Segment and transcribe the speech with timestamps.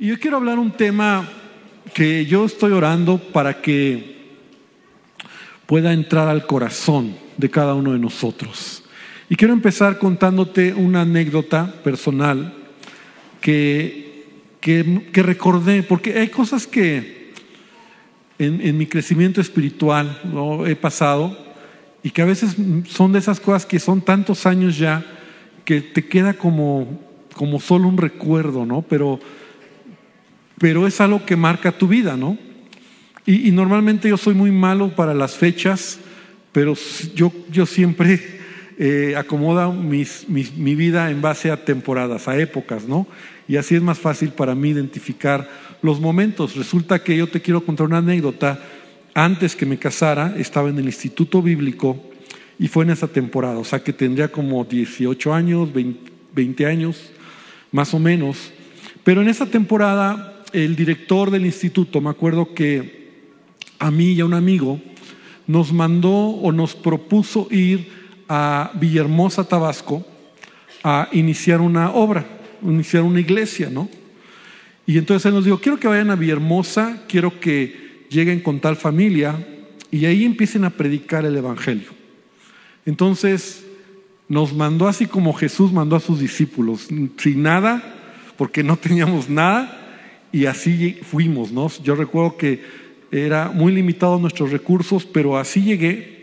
[0.00, 1.28] Y yo quiero hablar un tema
[1.92, 4.16] que yo estoy orando para que
[5.66, 8.84] pueda entrar al corazón de cada uno de nosotros.
[9.28, 12.54] Y quiero empezar contándote una anécdota personal
[13.40, 14.24] que,
[14.60, 17.32] que, recordé, porque hay cosas que
[18.38, 20.64] en, mi crecimiento espiritual ¿no?
[20.64, 21.36] he pasado
[22.04, 22.54] y que a veces
[22.86, 25.04] son de esas cosas que son tantos años ya
[25.64, 27.00] que te queda como,
[27.34, 28.82] como solo un recuerdo, ¿no?
[28.82, 29.18] Pero,
[30.58, 32.36] pero es algo que marca tu vida, ¿no?
[33.26, 35.98] Y, normalmente yo soy muy malo para las fechas,
[36.50, 36.74] pero
[37.14, 38.20] yo, yo siempre
[38.78, 43.06] eh, acomodo mi vida en base a temporadas, a épocas, ¿no?
[43.46, 45.48] Y así es más fácil para mí identificar
[45.82, 46.56] los momentos.
[46.56, 48.60] Resulta que yo te quiero contar una anécdota.
[49.14, 52.10] Antes que me casara, estaba en el Instituto Bíblico
[52.58, 55.70] y fue en esa temporada, o sea que tendría como 18 años,
[56.34, 57.10] 20 años,
[57.72, 58.52] más o menos.
[59.02, 62.98] Pero en esa temporada, el director del instituto, me acuerdo que
[63.78, 64.80] a mí y a un amigo,
[65.46, 67.90] nos mandó o nos propuso ir
[68.28, 70.04] a Villahermosa, Tabasco,
[70.84, 72.26] a iniciar una obra,
[72.62, 73.88] iniciar una iglesia, ¿no?
[74.86, 78.76] Y entonces él nos dijo, quiero que vayan a Villahermosa, quiero que lleguen con tal
[78.76, 79.46] familia
[79.90, 81.90] y ahí empiecen a predicar el Evangelio.
[82.84, 83.64] Entonces
[84.28, 87.94] nos mandó así como Jesús mandó a sus discípulos, sin nada,
[88.36, 89.87] porque no teníamos nada,
[90.32, 91.68] y así fuimos, ¿no?
[91.82, 92.62] Yo recuerdo que
[93.10, 96.18] era muy limitado nuestros recursos, pero así llegué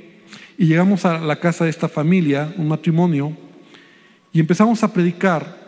[0.57, 3.35] y llegamos a la casa de esta familia, un matrimonio,
[4.31, 5.65] y empezamos a predicar.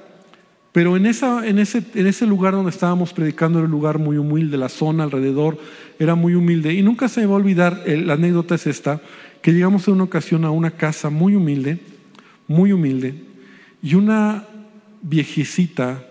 [0.72, 4.18] Pero en, esa, en, ese, en ese lugar donde estábamos predicando era un lugar muy
[4.18, 5.58] humilde, la zona alrededor
[5.98, 6.74] era muy humilde.
[6.74, 9.02] Y nunca se me va a olvidar, la anécdota es esta,
[9.42, 11.80] que llegamos en una ocasión a una casa muy humilde,
[12.48, 13.16] muy humilde,
[13.82, 14.46] y una
[15.02, 16.04] viejecita,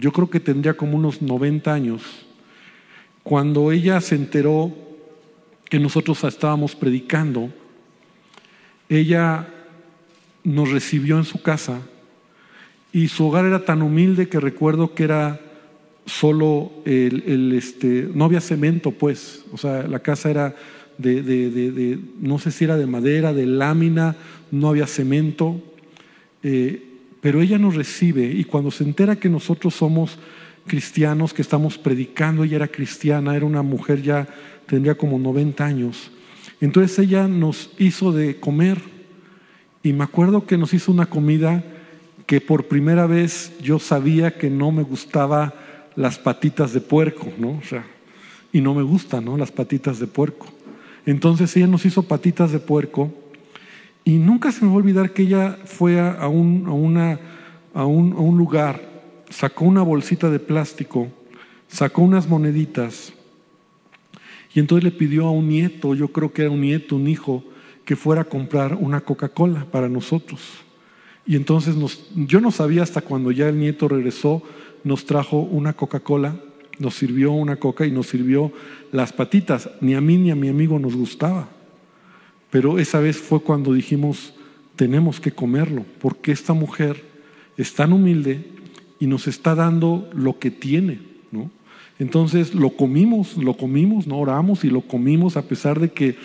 [0.00, 2.02] yo creo que tendría como unos 90 años,
[3.22, 4.74] cuando ella se enteró
[5.68, 7.50] que nosotros estábamos predicando,
[8.88, 9.46] ella
[10.42, 11.82] nos recibió en su casa
[12.92, 15.40] y su hogar era tan humilde que recuerdo que era
[16.06, 20.56] solo el, este, no había cemento pues, o sea, la casa era
[20.98, 24.16] de, de, no sé si era de madera, de lámina,
[24.50, 25.62] no había cemento,
[26.42, 26.89] eh,
[27.20, 30.18] pero ella nos recibe y cuando se entera que nosotros somos
[30.66, 34.28] cristianos que estamos predicando, ella era cristiana, era una mujer ya,
[34.66, 36.10] tendría como 90 años.
[36.60, 38.78] Entonces ella nos hizo de comer
[39.82, 41.64] y me acuerdo que nos hizo una comida
[42.26, 45.54] que por primera vez yo sabía que no me gustaba
[45.96, 47.58] las patitas de puerco, ¿no?
[47.58, 47.84] O sea,
[48.52, 49.36] y no me gustan, ¿no?
[49.36, 50.46] Las patitas de puerco.
[51.06, 53.12] Entonces ella nos hizo patitas de puerco
[54.04, 57.20] y nunca se me va a olvidar que ella fue a, un, a, una,
[57.74, 58.90] a, un, un lugar
[59.30, 61.08] sacó una bolsita de plástico,
[61.68, 63.12] sacó unas moneditas
[64.54, 67.44] y entonces le pidió a un nieto, yo creo que era un nieto, un hijo,
[67.84, 70.40] que fuera a comprar una Coca-Cola para nosotros.
[71.26, 71.76] Y entonces
[72.14, 74.42] yo no sabía hasta cuando ya el nieto regresó,
[74.82, 76.34] nos trajo una Coca-Cola,
[76.78, 78.52] nos sirvió una coca y nos sirvió
[78.90, 79.70] las patitas.
[79.80, 81.48] Ni a mí ni a mi amigo nos gustaba.
[82.50, 84.34] Pero esa vez fue cuando dijimos,
[84.76, 87.04] tenemos que comerlo, porque esta mujer
[87.56, 88.44] es tan humilde
[88.98, 91.00] y nos está dando lo que tiene,
[91.30, 91.50] ¿no?
[91.98, 96.16] Entonces lo comimos, lo comimos, no oramos y lo comimos a pesar de que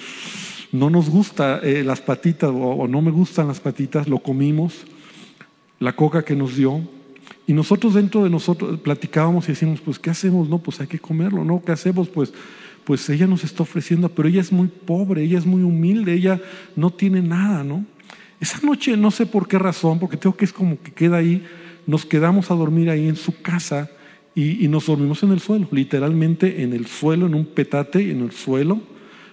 [0.72, 4.86] no nos gusta eh, las patitas o, no me gustan las patitas, lo comimos,
[5.80, 6.82] la coca que nos dio
[7.46, 10.48] y nosotros dentro de nosotros platicábamos y decíamos, pues ¿qué hacemos?
[10.48, 11.62] No, pues hay que comerlo, ¿no?
[11.64, 12.08] ¿Qué hacemos?
[12.08, 12.34] Pues
[12.86, 16.40] pues ella nos está ofreciendo, pero ella es muy pobre, ella es muy humilde, ella
[16.76, 17.86] no tiene nada, ¿no?
[18.40, 21.44] Esa noche no sé por qué razón, porque tengo que es como que queda ahí
[21.88, 23.90] nos quedamos a dormir ahí en su casa
[24.34, 28.32] y, nos dormimos en el suelo, literalmente en el suelo, en un petate, en el
[28.32, 28.82] suelo,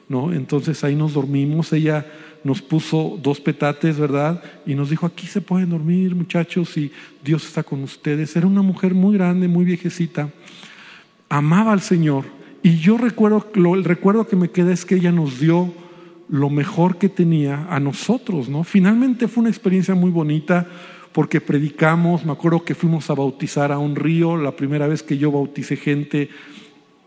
[0.08, 0.32] ¿no?
[0.32, 2.06] Entonces ahí nos dormimos, ella
[2.44, 4.42] nos puso dos petates, ¿verdad?
[4.64, 6.92] Y nos dijo, aquí se pueden dormir muchachos y
[7.24, 8.36] Dios está con ustedes.
[8.36, 10.30] Era una mujer muy grande, muy viejecita,
[11.28, 12.24] amaba al Señor.
[12.62, 13.44] Y yo recuerdo,
[13.74, 15.72] el recuerdo que me queda es que ella nos dio
[16.28, 18.64] lo mejor que tenía a nosotros, ¿no?
[18.64, 20.66] Finalmente fue una experiencia muy bonita
[21.12, 25.18] porque predicamos, me acuerdo que fuimos a bautizar a un río, la primera vez que
[25.18, 26.30] yo bauticé gente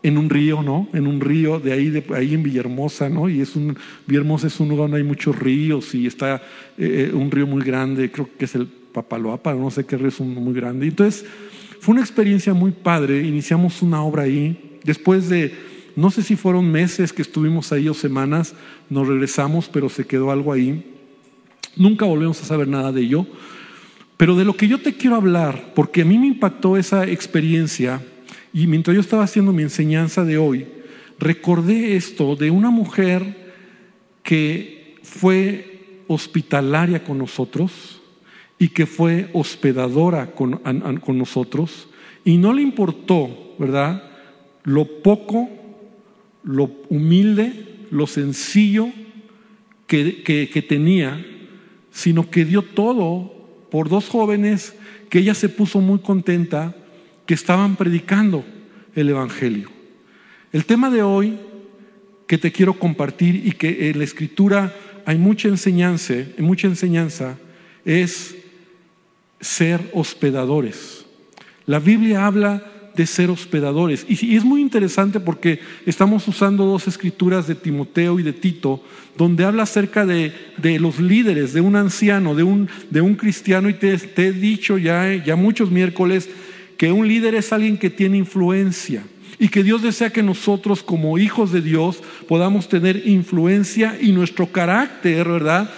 [0.02, 0.88] en un río, ¿no?
[0.92, 3.28] En un río de ahí, de, ahí en Villahermosa, ¿no?
[3.28, 3.76] Y es un,
[4.06, 6.36] Villahermosa es un lugar donde hay muchos ríos y está
[6.78, 10.08] eh, eh, un río muy grande, creo que es el Papaloapa, no sé qué río
[10.08, 10.86] es un muy grande.
[10.86, 11.24] Entonces,
[11.80, 15.54] fue una experiencia muy padre, iniciamos una obra ahí, después de,
[15.96, 18.54] no sé si fueron meses que estuvimos ahí o semanas,
[18.88, 20.94] nos regresamos, pero se quedó algo ahí.
[21.76, 23.26] Nunca volvemos a saber nada de ello,
[24.16, 28.02] pero de lo que yo te quiero hablar, porque a mí me impactó esa experiencia,
[28.52, 30.66] Y mientras yo estaba haciendo mi enseñanza de hoy,
[31.18, 33.52] recordé esto de una mujer
[34.22, 38.00] que fue hospitalaria con nosotros
[38.58, 40.60] y que fue hospedadora con,
[41.18, 41.88] nosotros
[42.24, 44.02] y no le importó, ¿verdad?
[44.66, 45.48] Lo poco,
[46.44, 48.90] lo humilde, lo sencillo
[49.86, 51.24] que, que tenía,
[51.90, 53.32] sino que dio todo
[53.70, 54.74] por dos jóvenes
[55.08, 56.76] que ella se puso muy contenta
[57.24, 58.44] que estaban predicando
[58.94, 59.70] el Evangelio.
[60.52, 61.38] El tema de hoy
[62.26, 64.74] que te quiero compartir y que en la escritura
[65.04, 67.38] hay mucha enseñanza, mucha enseñanza
[67.84, 68.36] es
[69.40, 71.06] ser hospedadores.
[71.66, 74.06] La Biblia habla de ser hospedadores.
[74.08, 78.82] Y, es muy interesante porque estamos usando dos escrituras de Timoteo y de Tito,
[79.16, 80.32] donde habla acerca de,
[80.80, 83.68] los líderes, de un anciano, de un, de un cristiano.
[83.68, 86.28] Y te, te he dicho ya, ya muchos miércoles
[86.76, 89.04] que un líder es alguien que tiene influencia
[89.38, 94.46] y que Dios desea que nosotros como hijos de Dios podamos tener influencia y nuestro
[94.46, 95.70] carácter, ¿verdad?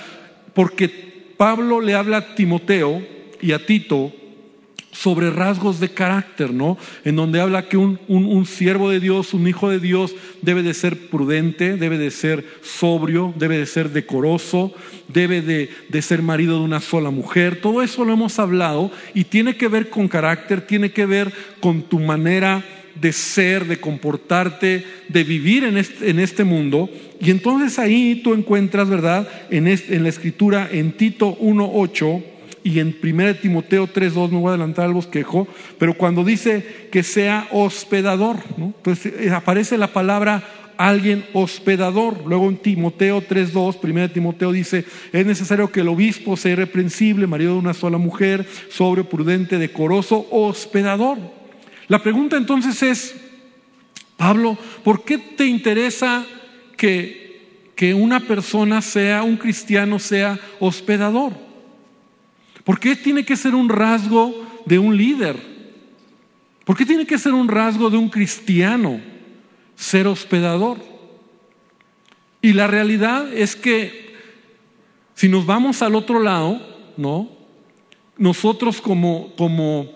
[0.55, 0.89] Porque
[1.37, 3.03] Pablo le habla a Timoteo
[3.41, 4.13] y a Tito
[4.99, 6.77] sobre rasgos de carácter, ¿no?
[7.05, 10.13] En donde habla que un, un, siervo de Dios, un hijo de Dios,
[10.43, 14.75] debe de ser prudente, debe de ser sobrio, debe de ser decoroso,
[15.07, 17.61] debe de, de ser marido de una sola mujer.
[17.61, 21.83] Todo eso lo hemos hablado y tiene que ver con carácter, tiene que ver con
[21.83, 22.65] tu manera
[23.01, 26.91] de ser, de comportarte, de vivir en este, en este mundo.
[27.21, 29.29] Y entonces ahí tú encuentras, ¿verdad?
[29.49, 32.38] En, en la escritura, en Tito 1.8
[32.69, 35.49] y en 1 Timoteo 3.2, me voy a adelantar al bosquejo,
[35.79, 38.75] pero cuando dice que sea hospedador, ¿no?
[38.77, 40.45] entonces eh, aparece la palabra
[40.77, 42.27] alguien hospedador.
[42.27, 47.55] Luego en Timoteo 3.2, 1 Timoteo dice, es necesario que el obispo sea irreprensible, marido
[47.55, 51.17] de una sola mujer, sobre, prudente, decoroso, hospedador.
[51.89, 53.15] La pregunta entonces es,
[54.19, 56.27] Pablo, ¿por qué te interesa
[56.77, 61.48] que, que una persona sea, un cristiano sea hospedador?
[62.69, 65.39] ¿Por qué tiene que ser un rasgo de un líder?
[66.67, 69.01] ¿Por qué tiene que ser un rasgo de un cristiano
[69.75, 70.77] ser hospedador?
[72.43, 74.15] Y la realidad es que
[75.15, 76.61] si nos vamos al otro lado,
[76.99, 77.31] ¿no?
[78.19, 79.91] Nosotros como, como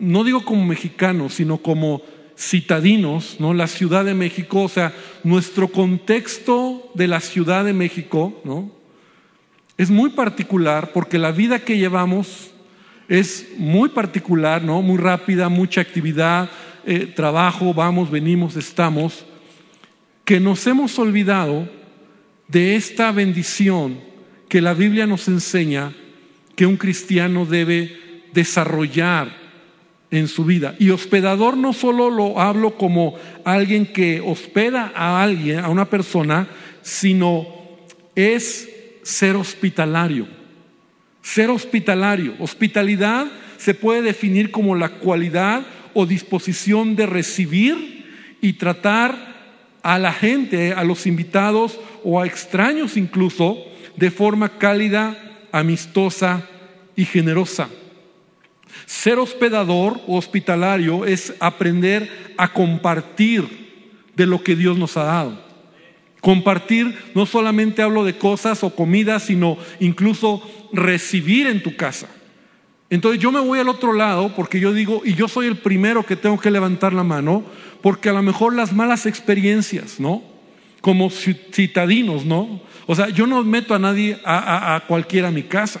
[0.00, 2.02] no digo como mexicanos, sino como
[2.36, 3.54] citadinos, ¿no?
[3.54, 4.92] La Ciudad de México, o sea,
[5.22, 8.77] nuestro contexto de la Ciudad de México, ¿no?
[9.78, 12.50] Es muy particular porque la vida que llevamos
[13.08, 14.82] es muy particular, ¿no?
[14.82, 16.50] Muy rápida, mucha actividad,
[16.84, 19.24] eh, trabajo, vamos, venimos, estamos,
[20.24, 21.68] que nos hemos olvidado
[22.48, 24.00] de esta bendición
[24.48, 25.94] que la Biblia nos enseña
[26.56, 29.32] que un cristiano debe desarrollar
[30.10, 30.74] en su vida.
[30.80, 33.14] Y hospedador no solo lo hablo como
[33.44, 36.48] alguien que hospeda a alguien, a una persona,
[36.82, 37.46] sino
[38.16, 38.68] es
[39.02, 40.26] ser hospitalario.
[41.22, 42.34] Ser hospitalario.
[42.38, 45.62] Hospitalidad se puede definir como la cualidad
[45.94, 49.36] o disposición de recibir y tratar
[49.82, 53.58] a la gente, a los invitados o a extraños incluso,
[53.96, 55.16] de forma cálida,
[55.50, 56.46] amistosa
[56.94, 57.68] y generosa.
[58.86, 63.68] Ser hospedador o hospitalario es aprender a compartir
[64.14, 65.47] de lo que Dios nos ha dado.
[66.28, 70.42] Compartir, no solamente hablo de cosas o comidas, sino incluso
[70.74, 72.06] recibir en tu casa.
[72.90, 76.04] Entonces yo me voy al otro lado porque yo digo, y yo soy el primero
[76.04, 77.44] que tengo que levantar la mano,
[77.80, 80.22] porque a lo mejor las malas experiencias, ¿no?
[80.82, 82.60] Como citadinos, ¿no?
[82.86, 85.80] O sea, yo no meto a nadie, a, a cualquiera a mi casa.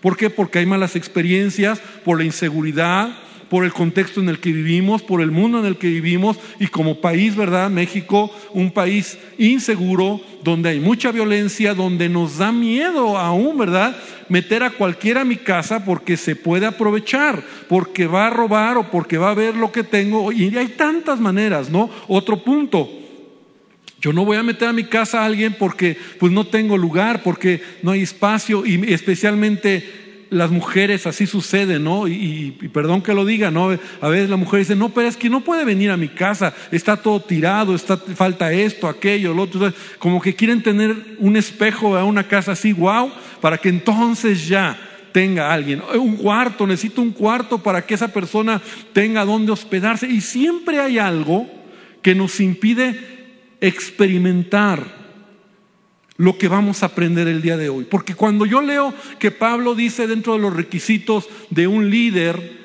[0.00, 0.30] ¿Por qué?
[0.30, 3.18] Porque hay malas experiencias, por la inseguridad,
[3.50, 6.66] por el contexto en el que vivimos, por el mundo en el que vivimos y
[6.66, 7.70] como país, ¿verdad?
[7.70, 13.96] México, un país inseguro, donde hay mucha violencia, donde nos da miedo aún, ¿verdad?
[14.28, 18.90] Meter a cualquiera a mi casa porque se puede aprovechar, porque va a robar o
[18.90, 20.30] porque va a ver lo que tengo.
[20.32, 21.90] Y hay tantas maneras, ¿no?
[22.06, 22.88] Otro punto.
[24.00, 27.22] Yo no voy a meter a mi casa a alguien porque pues no tengo lugar,
[27.24, 32.06] porque no hay espacio y especialmente las mujeres así sucede, ¿no?
[32.08, 33.76] Y, perdón que lo diga, ¿no?
[34.00, 36.54] A veces la mujer dice, no, pero es que no puede venir a mi casa,
[36.70, 39.72] está todo tirado, está, falta esto, aquello, lo otro.
[39.98, 44.78] Como que quieren tener un espejo a una casa así, wow, para que entonces ya
[45.12, 45.82] tenga alguien.
[45.94, 48.60] Un cuarto, necesito un cuarto para que esa persona
[48.92, 50.06] tenga donde hospedarse.
[50.06, 51.46] Y siempre hay algo
[52.02, 53.18] que nos impide
[53.60, 55.07] experimentar
[56.18, 57.84] lo que vamos a aprender el día de hoy.
[57.84, 62.58] Porque cuando yo leo que Pablo dice dentro de los requisitos de un líder,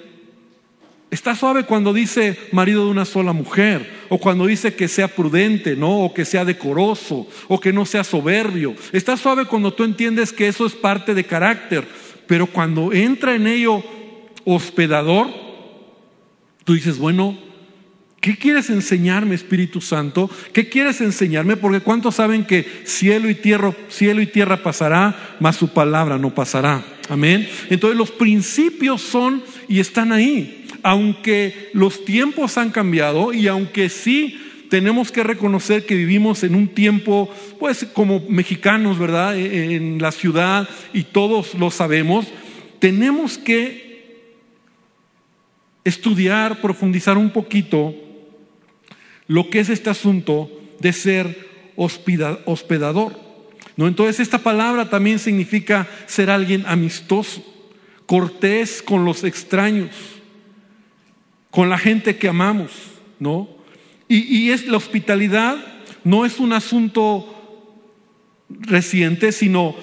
[1.13, 5.75] Está suave cuando dice marido de una sola mujer, o cuando dice que sea prudente,
[5.75, 5.99] ¿no?
[6.05, 8.73] O que sea decoroso, o que no sea soberbio.
[8.91, 11.87] Está suave cuando tú entiendes que eso es parte de carácter,
[12.25, 13.83] pero cuando entra en ello
[14.43, 15.27] hospedador,
[16.63, 17.37] tú dices, bueno,
[18.23, 20.31] ¿qué quieres enseñarme, Espíritu Santo?
[20.53, 21.57] ¿Qué quieres enseñarme?
[21.57, 26.33] Porque ¿cuántos saben que cielo y tierra, cielo y tierra pasará, mas su palabra no
[26.33, 26.83] pasará?
[27.09, 27.49] Amén.
[27.69, 34.39] Entonces los principios son y están ahí aunque los tiempos han cambiado y aunque sí
[34.69, 39.37] tenemos que reconocer que vivimos en un tiempo, pues como mexicanos, ¿verdad?
[39.37, 42.27] E, e, en la ciudad y todos lo sabemos,
[42.79, 43.83] tenemos que
[45.85, 47.95] estudiar, profundizar un poquito
[49.33, 53.19] lo que es este asunto de ser hospedador.
[53.77, 53.87] ¿no?
[53.87, 57.43] Entonces esta palabra también significa ser alguien amistoso,
[58.05, 59.89] cortés con los extraños
[61.53, 62.71] con la gente que amamos,
[63.19, 63.47] ¿no?
[64.07, 65.55] Y, es la hospitalidad
[66.03, 67.69] no es un asunto
[68.49, 69.75] reciente, sino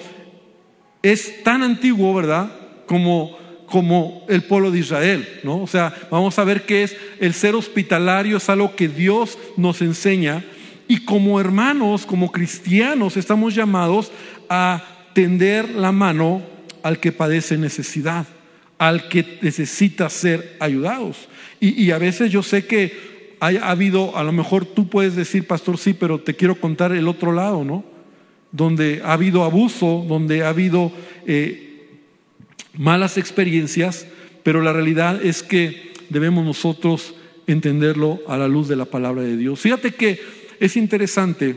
[1.01, 2.51] es tan antiguo, ¿verdad?
[2.87, 3.37] Como,
[3.71, 5.63] como el pueblo de Israel, ¿no?
[5.63, 9.81] O sea, vamos a ver qué es el ser hospitalario, es algo que Dios nos
[9.81, 10.43] enseña.
[10.87, 14.11] Y como hermanos, como cristianos, estamos llamados
[14.49, 16.41] a tender la mano
[16.83, 18.27] al que padece necesidad,
[18.77, 21.29] al que necesita ser ayudados.
[21.61, 25.77] Y, a veces yo sé que ha, habido, a lo mejor tú puedes decir, pastor,
[25.77, 27.85] sí, pero te quiero contar el otro lado, ¿no?
[28.51, 30.91] Donde ha habido abuso, donde ha habido
[31.25, 31.70] eh,
[32.73, 34.07] malas experiencias,
[34.43, 37.15] pero la realidad es que debemos nosotros
[37.47, 39.59] entenderlo a la luz de la palabra de Dios.
[39.59, 40.19] Fíjate que
[40.59, 41.55] es interesante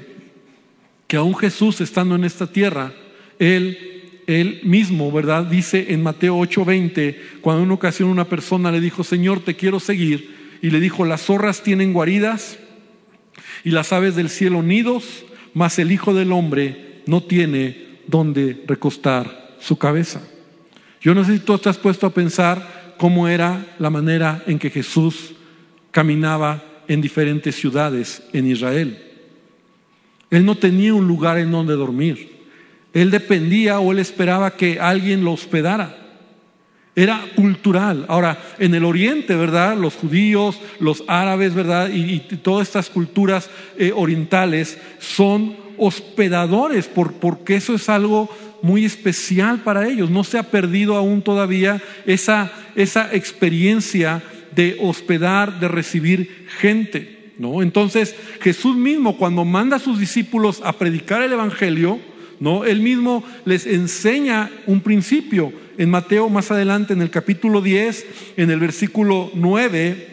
[1.06, 2.92] que aún Jesús estando en esta tierra,
[3.38, 3.94] Él
[4.26, 5.44] él mismo, ¿verdad?
[5.44, 9.80] Dice en Mateo 8:20, cuando en una ocasión una persona le dijo, Señor, te quiero
[9.80, 12.58] seguir, y le dijo, las zorras tienen guaridas
[13.64, 19.56] y las aves del cielo nidos, mas el Hijo del Hombre no tiene donde recostar
[19.60, 20.22] su cabeza.
[21.04, 24.70] Yo no sé si tú has puesto a pensar cómo era la manera en que
[24.70, 25.34] Jesús
[25.90, 28.98] caminaba en diferentes ciudades en Israel.
[30.30, 32.46] Él no tenía un lugar en donde dormir.
[32.94, 35.94] Él dependía o él esperaba que alguien lo hospedara.
[36.96, 38.06] Era cultural.
[38.08, 39.76] Ahora, en el oriente, ¿verdad?
[39.76, 41.90] Los judíos, los árabes, ¿verdad?
[41.92, 48.30] Y, todas estas culturas eh, orientales son hospedadores por, porque eso es algo
[48.64, 50.08] muy especial para ellos.
[50.08, 54.22] No se ha perdido aún todavía esa, esa experiencia
[54.56, 57.32] de hospedar, de recibir gente.
[57.36, 57.60] ¿no?
[57.60, 62.00] Entonces, Jesús mismo, cuando manda a sus discípulos a predicar el Evangelio,
[62.40, 62.64] ¿no?
[62.64, 65.52] Él mismo les enseña un principio.
[65.76, 68.06] En Mateo más adelante, en el capítulo 10,
[68.38, 70.08] en el versículo 9,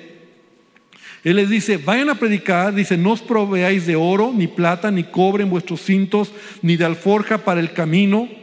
[1.23, 5.05] Él les dice, vayan a predicar, dice, no os proveáis de oro, ni plata, ni
[5.05, 8.40] cobre en vuestros cintos, ni de alforja para el camino,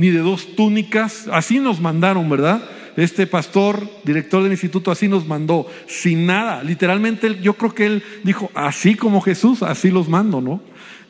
[0.00, 1.28] ni de dos túnicas.
[1.30, 2.62] Así nos mandaron, ¿verdad?
[2.96, 6.62] Este pastor, director del instituto, así nos mandó, sin nada.
[6.62, 10.62] Literalmente yo creo que él dijo, así como Jesús, así los mando, ¿no?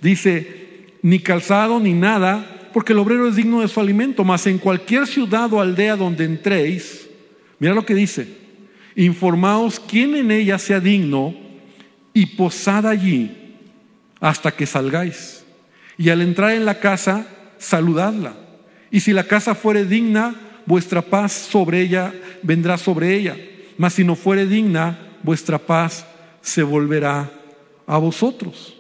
[0.03, 4.59] Dice, ni calzado, ni nada, porque el obrero es digno de su alimento, mas en
[4.59, 7.09] cualquier ciudad o aldea donde entréis,
[7.61, 8.27] mira lo que dice,
[8.97, 11.33] informaos quién en ella sea digno
[12.13, 13.55] y posad allí
[14.19, 15.45] hasta que salgáis.
[15.97, 18.50] Y al entrar en la casa, saludadla.
[18.91, 20.35] Y si la casa fuere digna,
[20.67, 23.37] vuestra paz sobre ella vendrá sobre ella.
[23.77, 26.07] Mas si no fuere digna, vuestra paz
[26.41, 27.31] se volverá
[27.87, 28.77] a vosotros.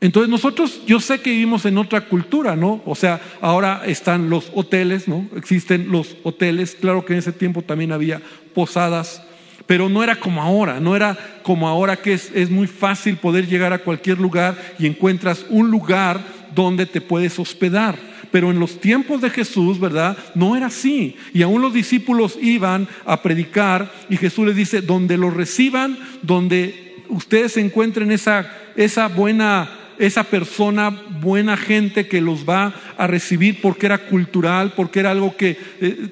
[0.00, 2.80] Entonces nosotros, yo sé que vivimos en otra cultura, ¿no?
[2.86, 5.28] O sea, ahora están los hoteles, ¿no?
[5.36, 8.22] Existen los hoteles, claro que en ese tiempo también había
[8.54, 9.22] posadas,
[9.66, 13.46] pero no era como ahora, no era como ahora que es, es muy fácil poder
[13.46, 16.18] llegar a cualquier lugar y encuentras un lugar
[16.54, 18.09] donde te puedes hospedar.
[18.30, 20.16] Pero en los tiempos de Jesús, ¿verdad?
[20.34, 21.16] No era así.
[21.32, 27.04] Y aún los discípulos iban a predicar y Jesús les dice, donde los reciban, donde
[27.08, 29.70] ustedes encuentren esa, esa buena
[30.00, 30.88] esa persona,
[31.20, 36.10] buena gente que los va a recibir porque era cultural, porque era algo que, eh,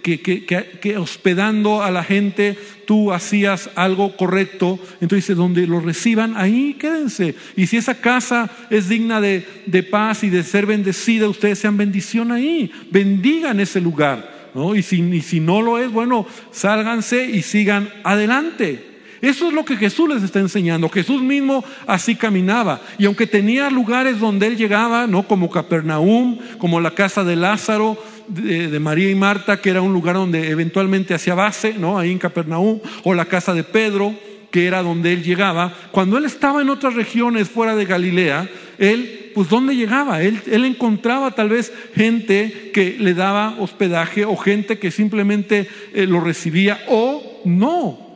[0.80, 4.78] que, hospedando a la gente tú hacías algo correcto.
[5.00, 7.34] Entonces, donde los reciban, ahí quédense.
[7.56, 9.42] Y si esa casa es digna de,
[9.90, 12.70] paz y de ser bendecida, ustedes sean bendición ahí.
[12.90, 14.50] Bendigan ese lugar.
[14.54, 14.76] ¿no?
[14.76, 18.87] Y, si, y si no lo es, bueno, sálganse y sigan adelante.
[19.20, 20.88] Eso es lo que Jesús les está enseñando.
[20.88, 22.80] Jesús mismo así caminaba.
[22.98, 25.24] Y aunque tenía lugares donde él llegaba, ¿no?
[25.24, 27.98] como Capernaum, como la casa de Lázaro,
[28.28, 31.98] de, María y Marta, que era un lugar donde eventualmente hacía base, ¿no?
[31.98, 34.14] ahí en Capernaum, o la casa de Pedro,
[34.50, 35.74] que era donde él llegaba.
[35.90, 38.48] Cuando él estaba en otras regiones fuera de Galilea,
[38.78, 40.22] él, pues ¿dónde llegaba?
[40.22, 46.06] Él, él encontraba tal vez gente que le daba hospedaje o gente que simplemente eh,
[46.06, 48.07] lo recibía o no.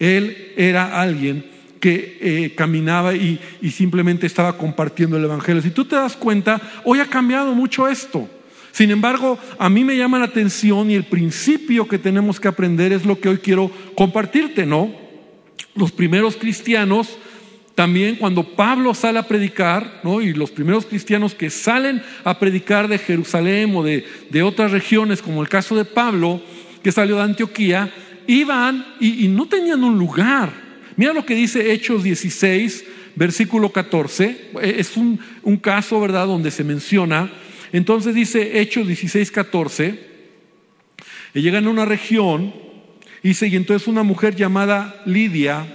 [0.00, 1.44] Él era alguien
[1.78, 5.62] que eh, caminaba y, y simplemente estaba compartiendo el Evangelio.
[5.62, 8.28] Si tú te das cuenta, hoy ha cambiado mucho esto.
[8.72, 12.92] Sin embargo, a mí me llama la atención y el principio que tenemos que aprender
[12.92, 14.92] es lo que hoy quiero compartirte, ¿no?
[15.74, 17.18] Los primeros cristianos,
[17.74, 20.20] también cuando Pablo sale a predicar, ¿no?
[20.20, 24.04] y los primeros cristianos que salen a predicar de Jerusalén o de,
[24.42, 26.42] otras regiones, como el caso de Pablo,
[26.82, 27.92] que salió de Antioquía,
[28.32, 30.52] iban y, no tenían un lugar.
[30.96, 32.84] Mira lo que dice Hechos 16,
[33.16, 34.50] versículo 14.
[34.62, 37.30] Es un, un caso, ¿verdad?, donde se menciona.
[37.72, 40.10] Entonces dice Hechos 16, 14.
[41.34, 42.52] Y llegan a una región
[43.22, 45.66] Dice, y entonces una mujer llamada Lidia,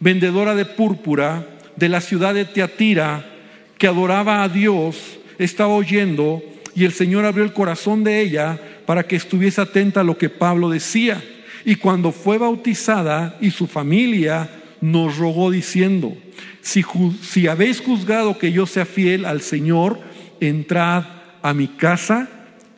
[0.00, 3.30] vendedora de púrpura de la ciudad de Teatira,
[3.78, 6.42] que adoraba a Dios, estaba oyendo
[6.74, 10.28] y el Señor abrió el corazón de ella para que estuviese atenta a lo que
[10.28, 11.22] Pablo decía.
[11.64, 16.16] Y cuando fue bautizada y su familia nos rogó diciendo,
[16.60, 16.84] si,
[17.22, 19.98] si habéis juzgado que yo sea fiel al Señor,
[20.40, 21.04] entrad
[21.42, 22.28] a mi casa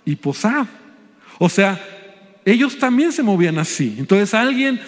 [0.05, 0.66] y posad.
[1.38, 1.81] O sea,
[2.45, 3.97] ellos también se movían así.
[3.99, 4.81] Entonces alguien,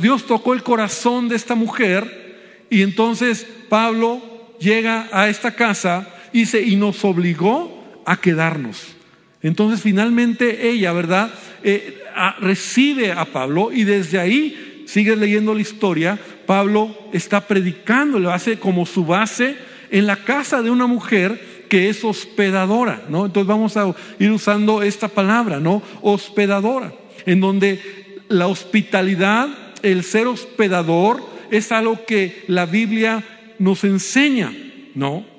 [0.00, 4.22] Dios tocó el corazón de esta mujer y entonces Pablo
[4.60, 8.94] llega a esta casa y, y nos obligó a quedarnos.
[9.42, 11.34] Entonces finalmente ella, ¿verdad?
[11.64, 12.01] Eh,
[12.40, 18.58] recibe a Pablo y desde ahí, sigues leyendo la historia, Pablo está predicando, lo hace
[18.58, 19.56] como su base
[19.90, 23.26] en la casa de una mujer que es hospedadora, ¿no?
[23.26, 25.82] Entonces vamos a ir usando esta palabra, ¿no?
[26.02, 26.92] Hospedadora,
[27.24, 27.80] en donde
[28.28, 29.48] la hospitalidad,
[29.82, 33.22] el ser hospedador, es algo que la Biblia
[33.58, 34.52] nos enseña,
[34.94, 35.31] ¿no?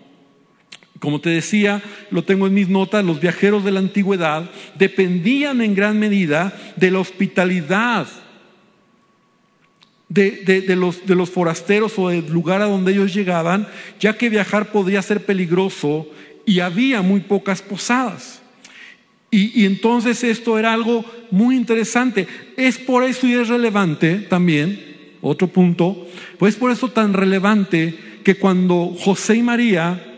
[1.03, 5.75] Como te decía, lo tengo en mis notas, los viajeros de la antigüedad dependían en
[5.75, 8.07] gran medida de la hospitalidad
[10.07, 13.67] de, los, forasteros o del lugar a donde ellos llegaban,
[13.99, 16.07] ya que viajar podría ser peligroso
[16.45, 18.41] y había muy pocas posadas.
[19.29, 22.29] Y, entonces esto era algo muy interesante.
[22.55, 24.79] Es por eso y es relevante también,
[25.19, 30.11] otro punto, pues por eso tan relevante que cuando José y María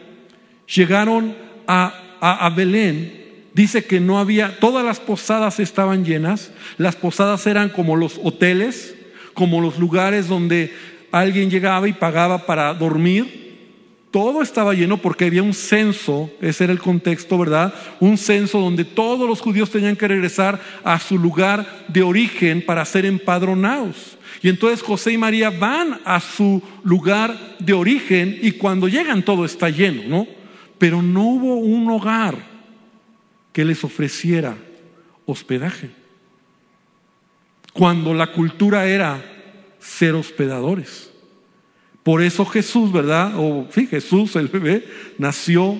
[0.67, 1.35] llegaron
[1.67, 7.69] a, a, Belén, dice que no había, todas las posadas estaban llenas, las posadas eran
[7.69, 8.95] como los hoteles,
[9.33, 10.73] como los lugares donde
[11.11, 13.43] alguien llegaba y pagaba para dormir.
[14.11, 17.73] Todo estaba lleno porque había un censo, ese era el contexto, ¿verdad?
[17.99, 22.85] Un censo donde todos los judíos tenían que regresar a su lugar de origen para
[22.85, 24.17] ser empadronados.
[24.41, 29.43] Y entonces José y María van a su lugar de origen y cuando llegan todo
[29.43, 30.44] está lleno, ¿no?
[30.85, 32.37] Pero no hubo un hogar
[33.51, 34.55] que les ofreciera
[35.25, 35.89] hospedaje
[37.73, 39.19] cuando la cultura era
[39.79, 41.09] ser hospedadores.
[42.03, 43.33] Por eso Jesús, ¿verdad?
[43.35, 44.85] O sí, Jesús, el bebé,
[45.17, 45.75] nació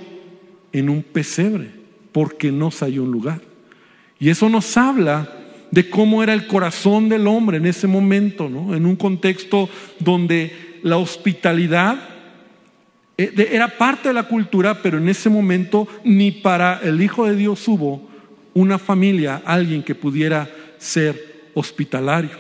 [0.72, 1.70] en un pesebre,
[2.12, 3.42] porque no se halló un lugar.
[4.18, 5.32] Y eso nos habla
[5.70, 8.76] de cómo era el corazón del hombre en ese momento, ¿no?
[8.76, 12.15] En un contexto donde la hospitalidad
[13.18, 17.68] era parte de la cultura, pero en ese momento ni para el Hijo de Dios
[17.68, 18.10] hubo
[18.54, 22.32] una familia, alguien que pudiera ser hospitalario.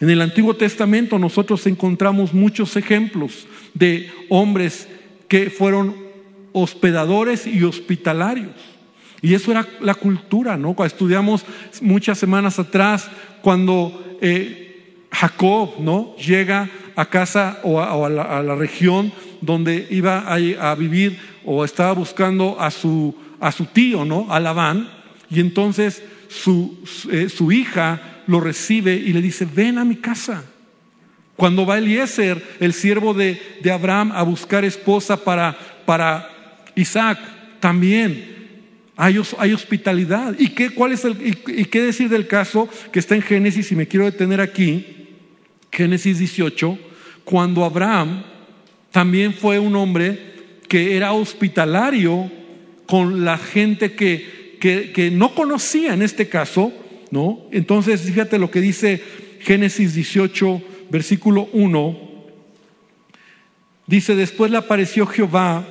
[0.00, 4.88] En el Antiguo Testamento nosotros encontramos muchos ejemplos de hombres
[5.28, 5.96] que fueron
[6.52, 8.54] hospedadores y hospitalarios.
[9.20, 10.76] Y eso era la cultura, ¿no?
[10.84, 11.44] Estudiamos
[11.80, 13.10] muchas semanas atrás,
[13.42, 16.14] cuando eh, Jacob, ¿no?
[16.16, 19.12] Llega a casa o, a, la, región
[19.44, 24.32] donde iba a, vivir o estaba buscando a su, a su tío, ¿no?
[24.32, 24.88] A Labán,
[25.30, 26.78] y entonces su,
[27.10, 30.44] eh, su hija lo recibe y le dice, ven a mi casa.
[31.36, 33.40] Cuando va Eliezer, el siervo de,
[33.72, 36.28] Abraham, a buscar esposa para, para
[36.76, 37.18] Isaac,
[37.60, 38.32] también
[38.96, 40.36] hay, hay, hospitalidad.
[40.38, 43.72] ¿Y qué, cuál es el, y, qué decir del caso que está en Génesis?
[43.72, 44.86] Y me quiero detener aquí,
[45.72, 46.78] Génesis 18,
[47.24, 48.22] cuando Abraham
[48.94, 50.20] también fue un hombre
[50.68, 52.30] que era hospitalario
[52.86, 56.72] con la gente que, que, no conocía en este caso,
[57.10, 57.40] ¿no?
[57.50, 59.02] Entonces, fíjate lo que dice
[59.40, 61.98] Génesis 18, versículo 1.
[63.88, 65.66] Dice, después le apareció Jehová,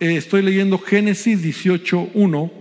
[0.00, 2.52] eh, estoy leyendo Génesis 18, 1.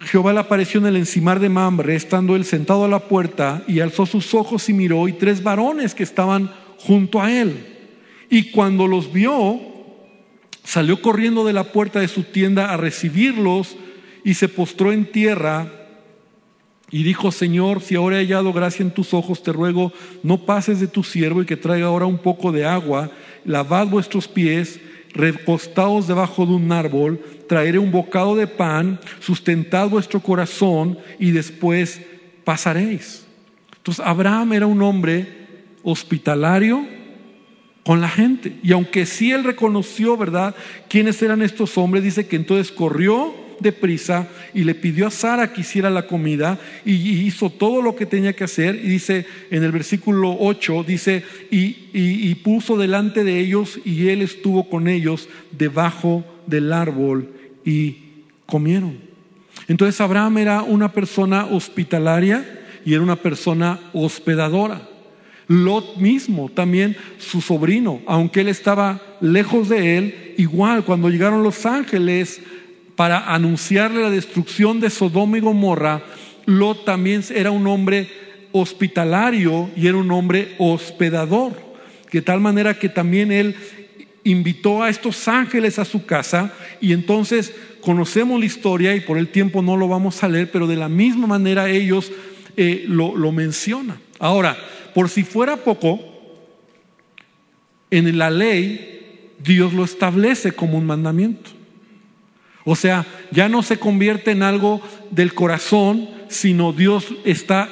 [0.00, 3.78] Jehová le apareció en el encimar de Mamre, estando él sentado a la puerta, y
[3.78, 7.66] alzó sus ojos y miró, y tres varones que estaban junto a él.
[8.30, 9.60] Y cuando los vio,
[10.64, 13.76] salió corriendo de la puerta de su tienda a recibirlos,
[14.24, 15.70] y se postró en tierra,
[16.90, 20.80] y dijo, Señor, si ahora he hallado gracia en tus ojos, te ruego, no pases
[20.80, 23.10] de tu siervo y que traiga ahora un poco de agua,
[23.44, 24.80] lavad vuestros pies,
[25.12, 32.00] recostaos debajo de un árbol, traeré un bocado de pan, sustentad vuestro corazón y después
[32.44, 33.26] pasaréis.
[33.76, 35.43] Entonces Abraham era un hombre
[35.84, 36.86] hospitalario
[37.84, 38.56] con la gente.
[38.62, 40.54] Y aunque sí él reconoció, ¿verdad?,
[40.88, 45.60] quiénes eran estos hombres, dice que entonces corrió deprisa y le pidió a Sara que
[45.60, 48.74] hiciera la comida y hizo todo lo que tenía que hacer.
[48.76, 54.22] Y dice en el versículo 8, dice, y, y puso delante de ellos y él
[54.22, 57.32] estuvo con ellos debajo del árbol
[57.64, 57.96] y
[58.46, 58.98] comieron.
[59.68, 64.88] Entonces Abraham era una persona hospitalaria y era una persona hospedadora.
[65.46, 71.66] Lot mismo, también su sobrino, aunque él estaba lejos de él, igual cuando llegaron los
[71.66, 72.40] ángeles
[72.96, 76.02] para anunciarle la destrucción de Sodoma y Gomorra,
[76.46, 78.08] Lot también era un hombre
[78.52, 81.52] hospitalario y era un hombre hospedador,
[82.10, 83.56] de tal manera que también él
[84.22, 89.28] invitó a estos ángeles a su casa y entonces conocemos la historia y por el
[89.28, 92.10] tiempo no lo vamos a leer, pero de la misma manera ellos
[92.56, 94.03] eh, lo, lo mencionan.
[94.18, 94.56] Ahora,
[94.94, 96.00] por si fuera poco,
[97.90, 101.50] en la ley Dios lo establece como un mandamiento.
[102.64, 107.68] O sea, ya no se convierte en algo del corazón, sino Dios está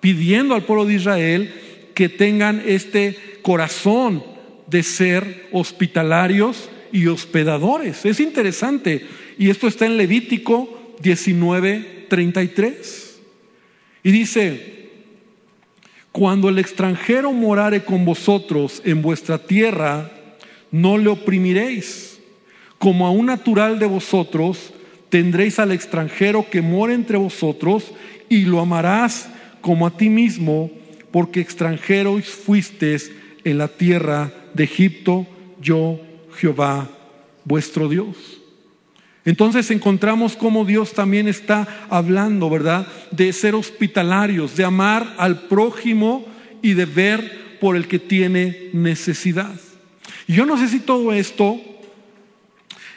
[0.00, 1.52] pidiendo al pueblo de Israel
[1.94, 4.22] que tengan este corazón
[4.68, 8.04] de ser hospitalarios y hospedadores.
[8.06, 9.04] Es interesante.
[9.36, 13.20] Y esto está en Levítico 19, 33.
[14.04, 14.79] Y dice,
[16.12, 20.10] cuando el extranjero morare con vosotros en vuestra tierra,
[20.70, 22.20] no le oprimiréis
[22.78, 24.72] como a un natural de vosotros,
[25.10, 27.92] tendréis al extranjero que mora entre vosotros
[28.28, 29.28] y lo amarás
[29.60, 30.70] como a ti mismo,
[31.10, 33.12] porque extranjeros fuisteis
[33.44, 35.26] en la tierra de Egipto,
[35.60, 36.00] yo
[36.36, 36.88] Jehová,
[37.44, 38.39] vuestro Dios.
[39.24, 42.86] Entonces encontramos cómo Dios también está hablando, ¿verdad?
[43.10, 46.24] De ser hospitalarios, de amar al prójimo
[46.62, 49.54] y de ver por el que tiene necesidad.
[50.26, 51.60] Y yo no sé si todo esto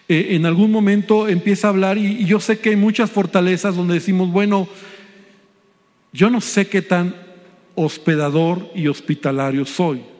[0.07, 3.95] eh, en algún momento empieza a hablar y, yo sé que hay muchas fortalezas donde
[3.95, 4.67] decimos, bueno,
[6.13, 7.15] yo no sé qué tan
[7.75, 10.12] hospedador y hospitalario soy.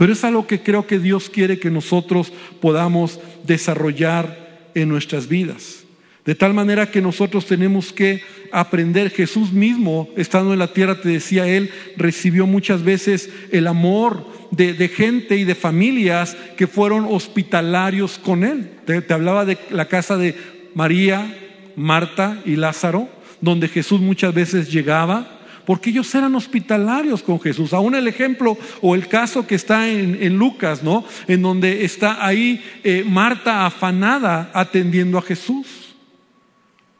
[0.00, 5.84] Pero es algo que creo que Dios quiere que nosotros podamos desarrollar en nuestras vidas.
[6.24, 9.10] De tal manera que nosotros tenemos que aprender.
[9.10, 14.88] Jesús mismo, estando en la tierra, te decía él, recibió muchas veces el amor de,
[14.88, 18.70] gente y de familias que fueron hospitalarios con él.
[18.86, 20.34] Te, te hablaba de la casa de
[20.72, 21.36] María,
[21.76, 23.10] Marta y Lázaro,
[23.42, 27.72] donde Jesús muchas veces llegaba porque ellos eran hospitalarios con Jesús.
[27.72, 31.04] Aún el ejemplo o el caso que está en, Lucas, ¿no?
[31.28, 35.94] En donde está ahí eh, Marta afanada atendiendo a Jesús.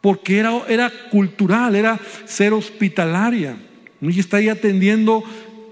[0.01, 3.57] Porque era, era cultural, era ser hospitalaria.
[4.01, 5.23] Y está ahí atendiendo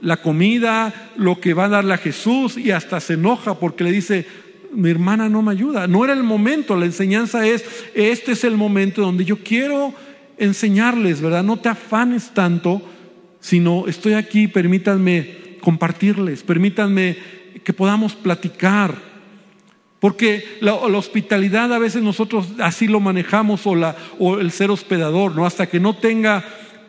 [0.00, 3.90] la comida, lo que va a darle a Jesús y hasta se enoja porque le
[3.90, 4.26] dice,
[4.72, 5.86] mi hermana no me ayuda.
[5.86, 9.94] No era el momento, la enseñanza es, este es el momento donde yo quiero
[10.38, 11.42] enseñarles, ¿verdad?
[11.42, 12.82] No te afanes tanto,
[13.40, 17.16] sino estoy aquí, permítanme compartirles, permítanme
[17.64, 19.08] que podamos platicar.
[20.00, 25.34] Porque la, hospitalidad a veces nosotros así lo manejamos o, la, o el ser hospedador,
[25.34, 25.44] ¿no?
[25.44, 26.44] Hasta que no tenga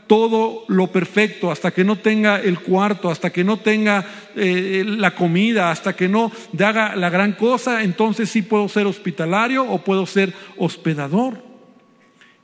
[0.05, 5.13] todo lo perfecto, hasta que no tenga el cuarto, hasta que no tenga eh, la
[5.13, 10.07] comida, hasta que no haga la gran cosa, entonces sí puedo ser hospitalario o puedo
[10.07, 11.48] ser hospedador.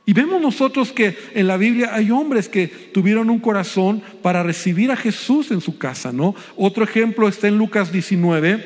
[0.08, 4.92] Y vemos nosotros que en la Biblia hay hombres que tuvieron un corazón para recibir
[4.92, 6.36] a Jesús en su casa, ¿no?
[6.56, 8.64] Otro ejemplo está en Lucas 19,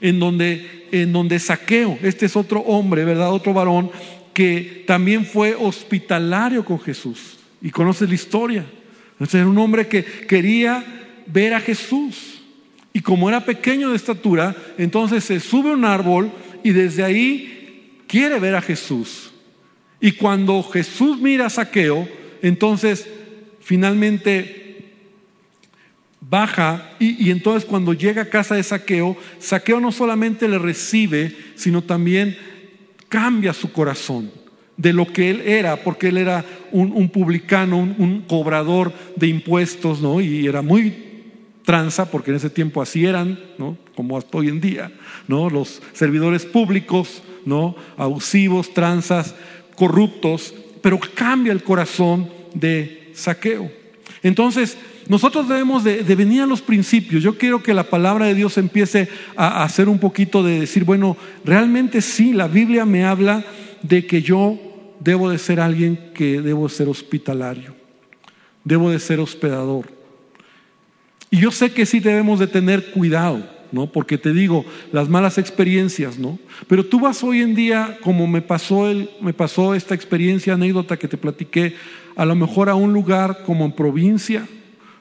[0.00, 3.32] en donde, en donde Saqueo, este es otro hombre, ¿verdad?
[3.32, 3.92] Otro varón
[4.34, 7.38] que también fue hospitalario con Jesús.
[7.62, 8.66] Y conoces la historia.
[9.32, 10.84] era un hombre que quería
[11.26, 12.42] ver a Jesús.
[12.92, 16.32] Y como era pequeño de estatura, entonces se sube a un árbol
[16.64, 19.29] y desde ahí quiere ver a Jesús.
[20.00, 22.08] Y cuando Jesús mira a Saqueo,
[22.42, 23.06] entonces
[23.60, 24.60] finalmente
[26.20, 31.82] baja y, entonces cuando llega a casa de Saqueo, Saqueo no solamente le recibe, sino
[31.82, 32.36] también
[33.08, 34.30] cambia su corazón.
[34.76, 40.22] de lo que él era, porque él era un, publicano, un, cobrador de impuestos, ¿no?
[40.22, 40.94] Y era muy
[41.66, 43.76] tranza, porque en ese tiempo así eran, ¿no?
[43.94, 44.90] Como hasta hoy en día,
[45.28, 45.50] ¿no?
[45.50, 47.76] Los servidores públicos, ¿no?
[47.98, 49.34] Abusivos, tranzas,
[49.76, 53.70] corruptos, pero cambia el corazón de saqueo.
[54.22, 54.76] Entonces,
[55.08, 57.22] nosotros debemos de, venir a los principios.
[57.22, 61.16] Yo quiero que la palabra de Dios empiece a, hacer un poquito de decir, bueno,
[61.44, 63.44] realmente sí, la Biblia me habla
[63.82, 64.58] de que yo
[65.00, 67.74] debo de ser alguien que debo ser hospitalario,
[68.62, 69.86] debo de ser hospedador.
[71.30, 73.90] Y yo sé que sí debemos de tener cuidado, ¿no?
[73.90, 76.38] Porque te digo, las malas experiencias, ¿no?
[76.66, 80.98] Pero tú vas hoy en día, como me pasó, el, me pasó esta experiencia, anécdota
[80.98, 81.74] que te platiqué,
[82.16, 84.46] a lo mejor a un lugar como en provincia,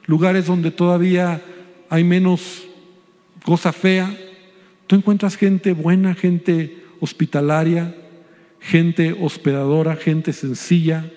[0.05, 1.41] lugares donde todavía
[1.89, 2.67] hay menos
[3.43, 4.15] cosa fea,
[4.87, 7.95] tú encuentras gente buena, gente hospitalaria,
[8.59, 11.11] gente hospedadora, gente sencilla,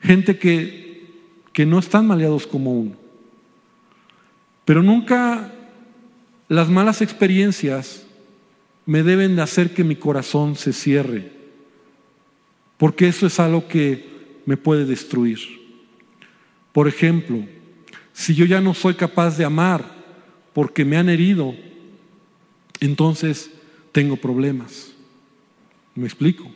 [0.00, 1.06] gente que,
[1.52, 2.92] que no están maleados como uno.
[4.64, 5.52] Pero nunca
[6.50, 8.02] las malas experiencias
[8.84, 11.30] me deben de hacer que mi corazón se cierre,
[12.76, 15.38] porque eso es algo que me puede destruir.
[16.72, 17.46] Por ejemplo,
[18.12, 19.84] si yo ya no soy capaz de amar
[20.52, 21.54] porque me han herido,
[22.80, 23.52] entonces
[23.92, 24.90] tengo problemas.
[25.94, 26.50] ¿Me explico?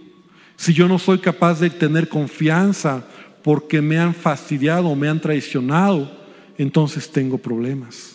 [0.56, 3.06] Si yo no soy capaz de tener confianza
[3.44, 6.10] porque me han fastidiado o me han traicionado,
[6.58, 8.13] entonces tengo problemas.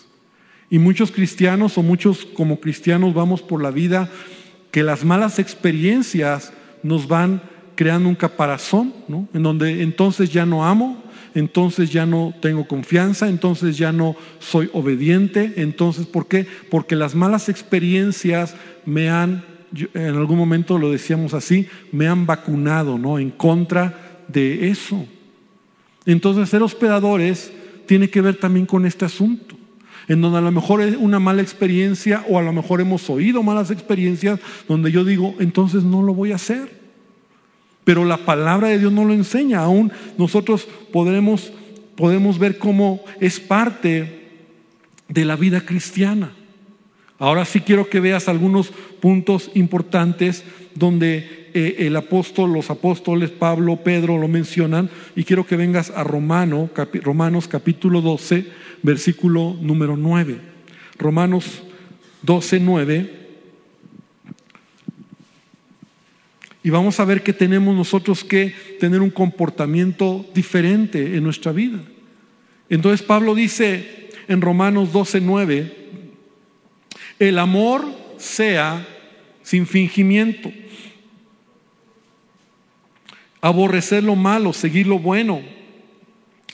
[0.70, 4.08] Y muchos cristianos o muchos como cristianos vamos por la vida
[4.70, 6.52] que las malas experiencias
[6.84, 7.42] nos van
[7.74, 9.28] creando un caparazón, ¿no?
[9.34, 11.02] En donde entonces ya no amo,
[11.34, 16.46] entonces ya no tengo confianza, entonces ya no soy obediente, entonces ¿por qué?
[16.70, 18.54] Porque las malas experiencias
[18.86, 19.44] me han,
[19.94, 23.18] en algún momento lo decíamos así, me han vacunado, ¿no?
[23.18, 25.04] En contra de eso.
[26.06, 27.52] Entonces ser hospedadores
[27.86, 29.59] tiene que ver también con este asunto
[30.10, 33.44] en donde a lo mejor es una mala experiencia o a lo mejor hemos oído
[33.44, 36.80] malas experiencias, donde yo digo, entonces no lo voy a hacer.
[37.84, 41.52] Pero la palabra de Dios no lo enseña, aún nosotros podremos,
[41.94, 44.26] podemos ver cómo es parte
[45.06, 46.32] de la vida cristiana.
[47.20, 50.42] Ahora sí quiero que veas algunos puntos importantes
[50.74, 56.02] donde eh, el apóstol, los apóstoles, Pablo, Pedro lo mencionan, y quiero que vengas a
[56.02, 56.68] Romano,
[57.02, 58.46] Romanos capítulo 12,
[58.82, 60.40] versículo número 9.
[60.98, 61.62] Romanos
[62.22, 63.20] 12, 9.
[66.62, 71.80] Y vamos a ver que tenemos nosotros que tener un comportamiento diferente en nuestra vida.
[72.68, 75.76] Entonces Pablo dice en Romanos 12, 9,
[77.18, 77.86] el amor
[78.18, 78.86] sea
[79.42, 80.52] sin fingimiento,
[83.40, 85.42] aborrecer lo malo, seguir lo bueno,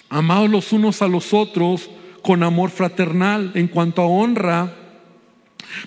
[0.09, 1.91] amados los unos a los otros
[2.27, 4.75] con amor fraternal, en cuanto a honra,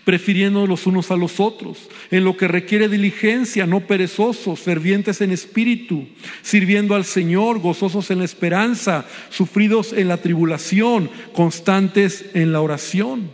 [0.06, 5.32] prefiriendo los unos a los otros, en lo que requiere diligencia, no perezosos, fervientes en
[5.32, 6.08] espíritu,
[6.42, 13.32] sirviendo al Señor, gozosos en la esperanza, sufridos en la tribulación, constantes en la oración,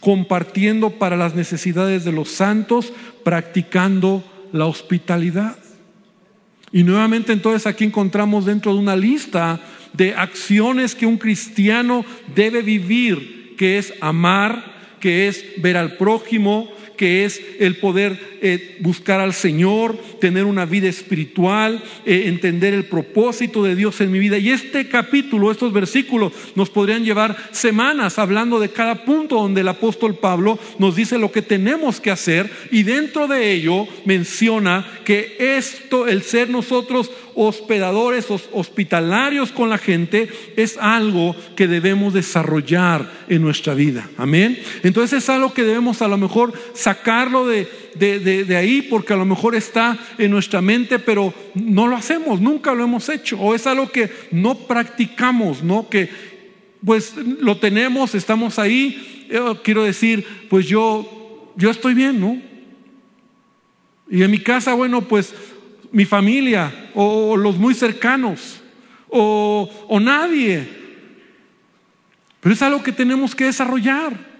[0.00, 2.92] compartiendo para las necesidades de los santos,
[3.24, 5.56] practicando la hospitalidad.
[6.70, 9.58] Y nuevamente entonces aquí encontramos dentro de una lista
[9.92, 16.70] de acciones que un cristiano debe vivir, que es amar, que es ver al prójimo,
[16.96, 22.84] que es el poder eh, buscar al Señor, tener una vida espiritual, eh, entender el
[22.84, 24.38] propósito de Dios en mi vida.
[24.38, 29.68] Y este capítulo, estos versículos, nos podrían llevar semanas hablando de cada punto donde el
[29.68, 35.36] apóstol Pablo nos dice lo que tenemos que hacer y dentro de ello menciona que
[35.38, 43.42] esto, el ser nosotros hospedadores, hospitalarios con la gente, es algo que debemos desarrollar en
[43.42, 44.08] nuestra vida.
[44.16, 44.58] Amén.
[44.82, 49.24] Entonces es algo que debemos a lo mejor sacarlo de, de, ahí porque a lo
[49.24, 53.38] mejor está en nuestra mente, pero no lo hacemos, nunca lo hemos hecho.
[53.38, 55.88] O es algo que no practicamos, ¿no?
[55.88, 56.10] Que
[56.84, 59.28] pues lo tenemos, estamos ahí.
[59.62, 62.40] quiero decir, pues yo, yo estoy bien, ¿no?
[64.10, 65.34] Y en mi casa, bueno, pues
[65.92, 68.60] mi familia o los muy cercanos
[69.08, 70.66] o, o nadie.
[72.40, 74.32] Pero es algo que tenemos que desarrollar.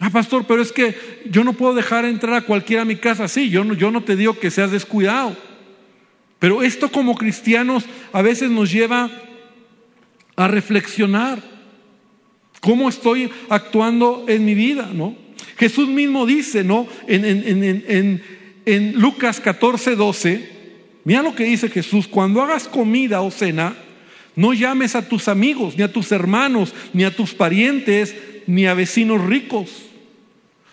[0.00, 0.96] Ah, pastor, pero es que
[1.30, 3.28] yo no puedo dejar entrar a cualquiera a mi casa.
[3.28, 5.36] Sí, yo no, yo no te digo que seas descuidado.
[6.38, 9.10] Pero esto como cristianos a veces nos lleva
[10.36, 11.38] a reflexionar.
[12.60, 14.90] ¿Cómo estoy actuando en mi vida?
[14.92, 15.14] ¿no?
[15.58, 16.88] Jesús mismo dice, ¿no?
[17.06, 18.22] En, en, en
[18.66, 20.50] Lucas 14, 12,
[21.04, 23.74] mira lo que dice Jesús, cuando hagas comida o cena,
[24.36, 28.14] no llames a tus amigos, ni a tus hermanos, ni a tus parientes,
[28.46, 29.70] ni a vecinos ricos.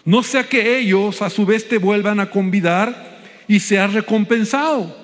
[0.05, 4.95] No sea que ellos a su vez te vuelvan a convidar y seas recompensado.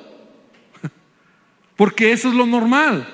[1.76, 3.08] Porque eso es lo normal.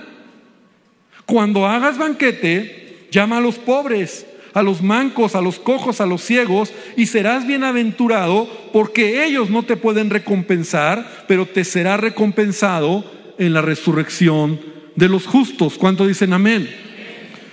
[1.25, 6.21] Cuando hagas banquete, llama a los pobres, a los mancos, a los cojos, a los
[6.21, 13.03] ciegos, y serás bienaventurado porque ellos no te pueden recompensar, pero te será recompensado
[13.37, 14.59] en la resurrección
[14.95, 15.77] de los justos.
[15.77, 16.69] ¿Cuánto dicen amén?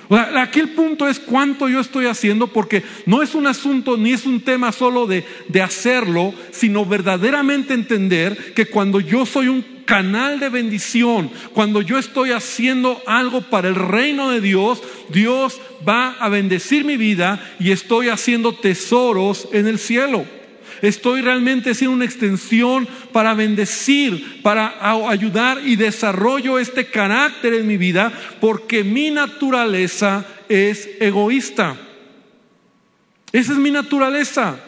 [0.09, 4.25] aquí el punto es cuánto yo estoy haciendo, porque no es un asunto ni es
[4.27, 10.39] un tema solo de, de hacerlo, sino verdaderamente entender que cuando yo soy un canal
[10.39, 16.29] de bendición, cuando yo estoy haciendo algo para el reino de Dios, Dios va a
[16.29, 20.25] bendecir mi vida y estoy haciendo tesoros en el cielo.
[20.83, 24.75] Estoy realmente haciendo una extensión para bendecir, para
[25.09, 31.77] ayudar y desarrollo este carácter en mi vida porque mi naturaleza es egoísta.
[33.33, 34.59] Esa es mi naturaleza.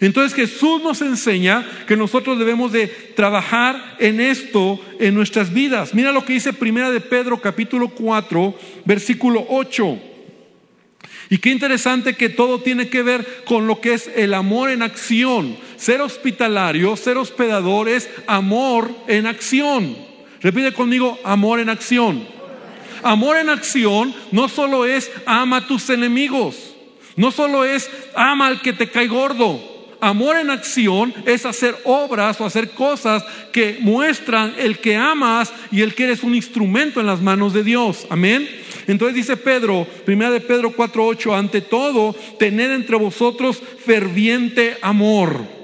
[0.00, 5.92] Entonces Jesús nos enseña que nosotros debemos de trabajar en esto en nuestras vidas.
[5.92, 10.07] Mira lo que dice Primera de Pedro capítulo 4, versículo 8.
[11.30, 14.82] Y qué interesante que todo tiene que ver con lo que es el amor en
[14.82, 15.56] acción.
[15.76, 19.96] Ser hospitalario, ser hospedador es amor en acción.
[20.40, 22.26] Repite conmigo, amor en acción.
[23.02, 26.74] Amor en acción no solo es ama a tus enemigos,
[27.16, 29.77] no solo es ama al que te cae gordo.
[30.00, 35.82] Amor en acción es hacer obras o hacer cosas que muestran el que amas y
[35.82, 38.06] el que eres un instrumento en las manos de Dios.
[38.08, 38.48] Amén.
[38.86, 45.58] Entonces dice Pedro, primera de Pedro 4:8, ante todo, tened entre vosotros ferviente amor.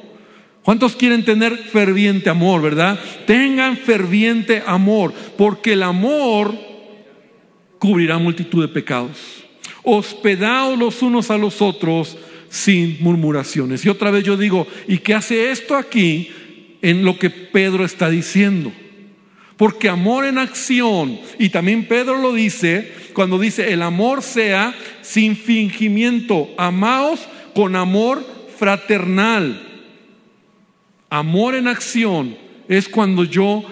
[0.63, 2.99] ¿Cuántos quieren tener ferviente amor, verdad?
[3.27, 6.55] Tengan ferviente amor, porque el amor
[7.79, 9.45] cubrirá multitud de pecados.
[9.83, 12.17] Hospedaos los unos a los otros
[12.55, 13.85] sin murmuraciones.
[13.85, 16.31] Y otra vez yo digo, ¿y qué hace esto aquí
[16.83, 18.73] en lo que Pedro está diciendo?
[19.57, 25.37] Porque amor en acción, y también Pedro lo dice cuando dice, el amor sea sin
[25.37, 28.25] fingimiento, amaos con amor
[28.57, 29.61] fraternal.
[31.11, 32.37] Amor en acción
[32.69, 33.65] es cuando yo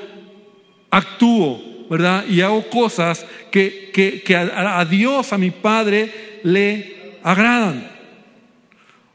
[0.91, 2.25] actúo, ¿verdad?
[2.29, 3.93] Y hago cosas que,
[4.25, 7.93] que, a, a Dios, a mi Padre, le agradan.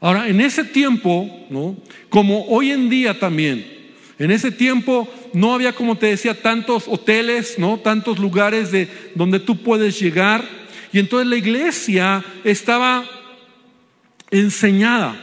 [0.00, 1.76] Ahora, en ese tiempo, ¿no?
[2.08, 3.78] como hoy en día también,
[4.18, 7.78] en ese tiempo no había, como te decía, tantos hoteles, ¿no?
[7.78, 10.44] Tantos lugares de donde tú puedes llegar.
[10.92, 13.04] Y entonces la iglesia estaba
[14.30, 15.20] enseñada,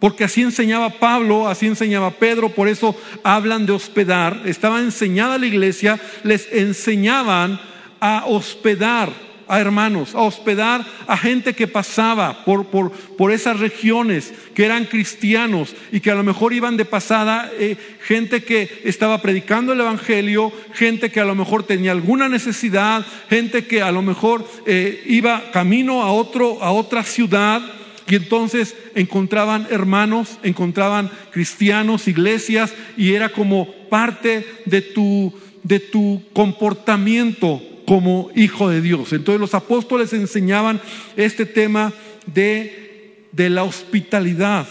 [0.00, 4.42] porque así enseñaba Pablo, así enseñaba Pedro, por eso hablan de hospedar.
[4.46, 7.60] Estaba enseñada la iglesia, les enseñaban
[8.00, 14.32] a hospedar a hermanos, a hospedar a gente que pasaba por, por, por esas regiones,
[14.54, 19.20] que eran cristianos y que a lo mejor iban de pasada, eh, gente que estaba
[19.22, 24.02] predicando el Evangelio, gente que a lo mejor tenía alguna necesidad, gente que a lo
[24.02, 27.62] mejor eh, iba camino a, otro, a otra ciudad.
[28.10, 35.32] Y entonces encontraban hermanos, encontraban cristianos, iglesias, y era como parte de tu,
[35.62, 39.14] de tu comportamiento como hijo de Dios.
[39.14, 40.78] Entonces los apóstoles enseñaban
[41.16, 41.94] este tema
[42.26, 44.66] de, de la hospitalidad.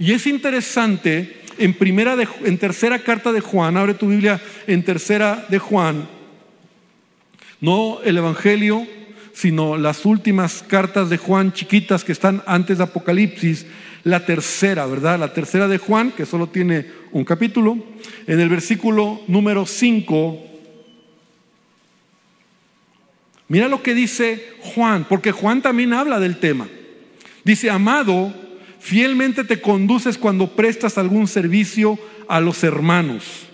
[0.00, 4.82] Y es interesante, en, primera de, en tercera carta de Juan, abre tu Biblia en
[4.82, 6.08] tercera de Juan,
[7.60, 8.84] no el Evangelio,
[9.32, 13.64] sino las últimas cartas de Juan chiquitas que están antes de Apocalipsis,
[14.02, 15.20] la tercera, ¿verdad?
[15.20, 17.78] La tercera de Juan, que solo tiene un capítulo,
[18.26, 20.45] en el versículo número 5
[23.48, 26.68] Mira lo que dice Juan, porque Juan también habla del tema.
[27.44, 28.34] Dice, amado,
[28.80, 33.46] fielmente te conduces cuando prestas algún servicio a los hermanos,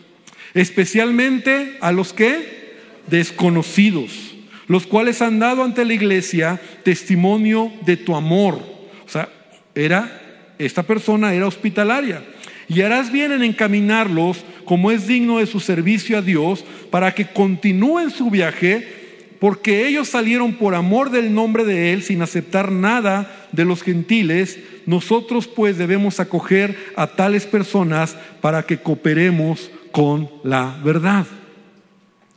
[0.54, 2.72] especialmente a los que
[3.06, 4.34] desconocidos,
[4.66, 8.62] los cuales han dado ante la iglesia testimonio de tu amor.
[9.04, 9.28] O sea,
[9.74, 10.20] era
[10.58, 12.22] esta persona era hospitalaria.
[12.68, 17.26] Y harás bien en encaminarlos como es digno de su servicio a Dios para que
[17.26, 19.01] continúen su viaje
[19.43, 24.61] porque ellos salieron por amor del nombre de Él sin aceptar nada de los gentiles,
[24.86, 31.26] nosotros pues debemos acoger a tales personas para que cooperemos con la verdad.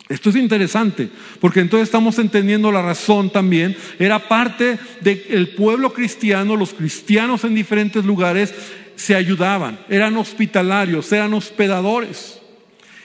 [0.10, 3.78] Esto es interesante, porque entonces estamos entendiendo la razón también.
[4.00, 8.52] Era parte del pueblo cristiano, los cristianos en diferentes lugares
[8.96, 12.40] se ayudaban, eran hospitalarios, eran hospedadores.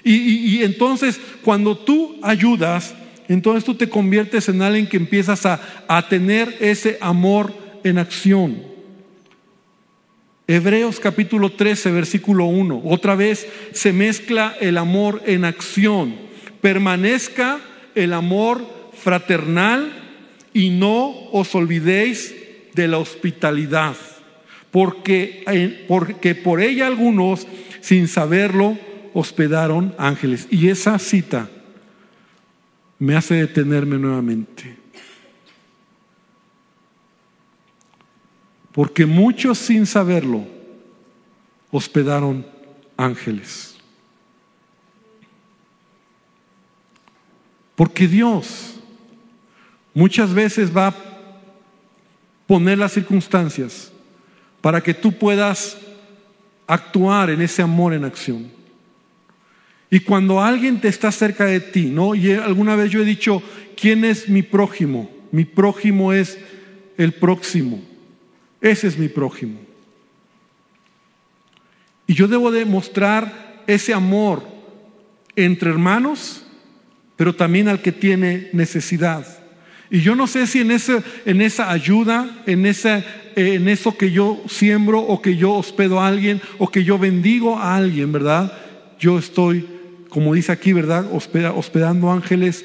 [0.02, 2.94] Y, entonces cuando tú ayudas,
[3.34, 7.54] entonces tú te conviertes en alguien que empiezas a, a tener ese amor
[7.84, 8.60] en acción.
[10.48, 12.82] Hebreos capítulo 13, versículo 1.
[12.84, 16.16] Otra vez se mezcla el amor en acción.
[16.60, 17.60] Permanezca
[17.94, 19.92] el amor fraternal
[20.52, 22.34] y no os olvidéis
[22.74, 23.94] de la hospitalidad,
[24.72, 27.46] porque, eh, porque por ella algunos,
[27.80, 28.76] sin saberlo,
[29.14, 30.48] hospedaron ángeles.
[30.50, 31.48] Y esa cita
[33.00, 34.76] me hace detenerme nuevamente.
[38.72, 40.46] Porque muchos sin saberlo
[41.72, 42.46] hospedaron
[42.96, 43.74] ángeles.
[47.74, 48.78] Porque Dios
[49.94, 50.96] muchas veces va a
[52.46, 53.90] poner las circunstancias
[54.60, 55.78] para que tú puedas
[56.66, 58.59] actuar en ese amor en acción.
[59.90, 62.14] Y cuando alguien te está cerca de ti, ¿no?
[62.14, 63.42] Y alguna vez yo he dicho,
[63.76, 65.10] ¿quién es mi prójimo?
[65.32, 66.38] Mi prójimo es
[66.96, 67.82] el próximo.
[68.60, 69.58] Ese es mi prójimo.
[72.06, 74.42] Y yo debo demostrar ese amor
[75.36, 76.44] entre hermanos,
[77.16, 79.26] pero también al que tiene necesidad.
[79.90, 84.12] Y yo no sé si en, ese, en esa ayuda, en, esa, en eso que
[84.12, 88.52] yo siembro o que yo hospedo a alguien o que yo bendigo a alguien, ¿verdad?
[89.00, 89.66] Yo estoy,
[90.10, 91.06] como dice aquí, ¿verdad?
[91.10, 92.64] hospedando ángeles.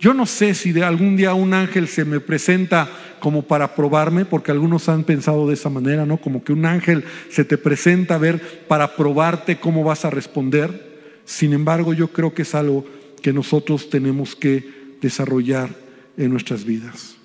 [0.00, 2.88] Yo no sé si de algún día un ángel se me presenta
[3.20, 6.18] como para probarme, porque algunos han pensado de esa manera, ¿no?
[6.18, 11.20] Como que un ángel se te presenta a ver para probarte cómo vas a responder.
[11.24, 12.84] Sin embargo, yo creo que es algo
[13.22, 15.70] que nosotros tenemos que desarrollar
[16.16, 17.16] en nuestras vidas.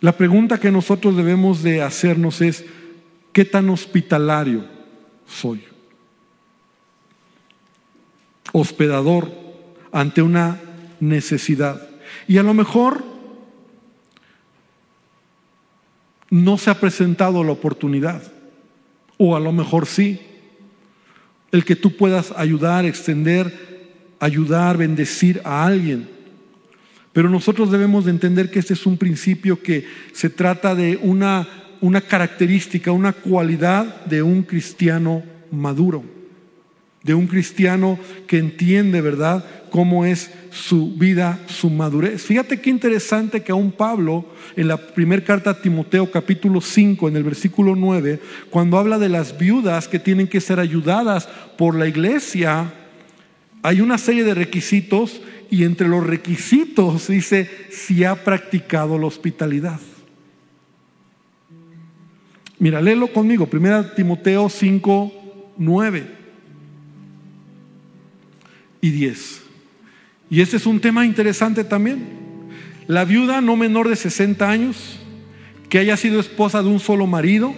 [0.00, 2.64] La pregunta que nosotros debemos de hacernos es,
[3.32, 4.64] ¿qué tan hospitalario
[5.26, 5.71] soy?
[8.52, 9.30] Hospedador
[9.90, 10.60] ante una
[11.00, 11.88] necesidad.
[12.28, 13.04] Y a lo mejor
[16.30, 18.22] no se ha presentado la oportunidad,
[19.18, 20.18] o a lo mejor sí,
[21.52, 23.82] el que tú puedas ayudar, extender,
[24.18, 26.08] ayudar, bendecir a alguien.
[27.12, 31.46] Pero nosotros debemos de entender que este es un principio que se trata de una,
[31.82, 36.02] una característica, una cualidad de un cristiano maduro,
[37.02, 42.22] de un cristiano que entiende, ¿verdad?, cómo es su vida, su madurez.
[42.22, 47.16] Fíjate qué interesante que aún Pablo, en la primera carta a Timoteo capítulo 5, en
[47.16, 51.26] el versículo 9, cuando habla de las viudas que tienen que ser ayudadas
[51.56, 52.70] por la iglesia,
[53.62, 59.80] hay una serie de requisitos y entre los requisitos dice si ha practicado la hospitalidad.
[62.58, 66.21] Mira, léelo conmigo, Primera Timoteo 5, 9
[68.82, 69.42] y 10.
[70.28, 72.20] Y este es un tema interesante también.
[72.86, 74.98] La viuda no menor de 60 años,
[75.70, 77.54] que haya sido esposa de un solo marido,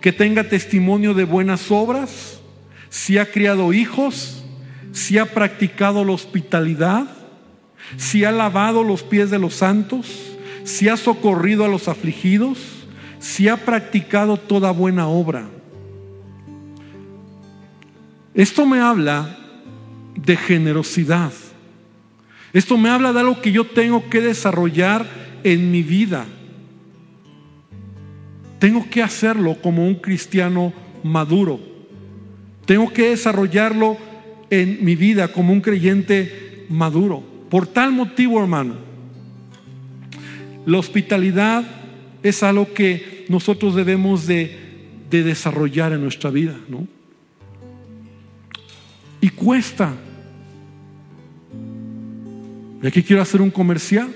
[0.00, 2.40] que tenga testimonio de buenas obras,
[2.88, 4.44] si ha criado hijos,
[4.92, 7.06] si ha practicado la hospitalidad,
[7.96, 10.06] si ha lavado los pies de los santos,
[10.64, 12.58] si ha socorrido a los afligidos,
[13.18, 15.48] si ha practicado toda buena obra.
[18.34, 19.45] Esto me habla
[20.16, 21.32] de generosidad.
[22.52, 25.06] Esto me habla de algo que yo tengo que desarrollar
[25.44, 26.26] en mi vida.
[28.58, 31.60] Tengo que hacerlo como un cristiano maduro.
[32.64, 33.98] Tengo que desarrollarlo
[34.50, 37.22] en mi vida como un creyente maduro.
[37.50, 38.74] Por tal motivo, hermano,
[40.64, 41.64] la hospitalidad
[42.22, 44.58] es algo que nosotros debemos de,
[45.10, 46.88] de desarrollar en nuestra vida, ¿no?
[49.20, 49.94] Y cuesta.
[52.86, 54.14] Y aquí quiero hacer un comercial.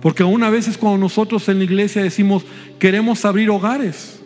[0.00, 2.46] Porque aún a veces cuando nosotros en la iglesia decimos,
[2.78, 4.18] queremos abrir hogares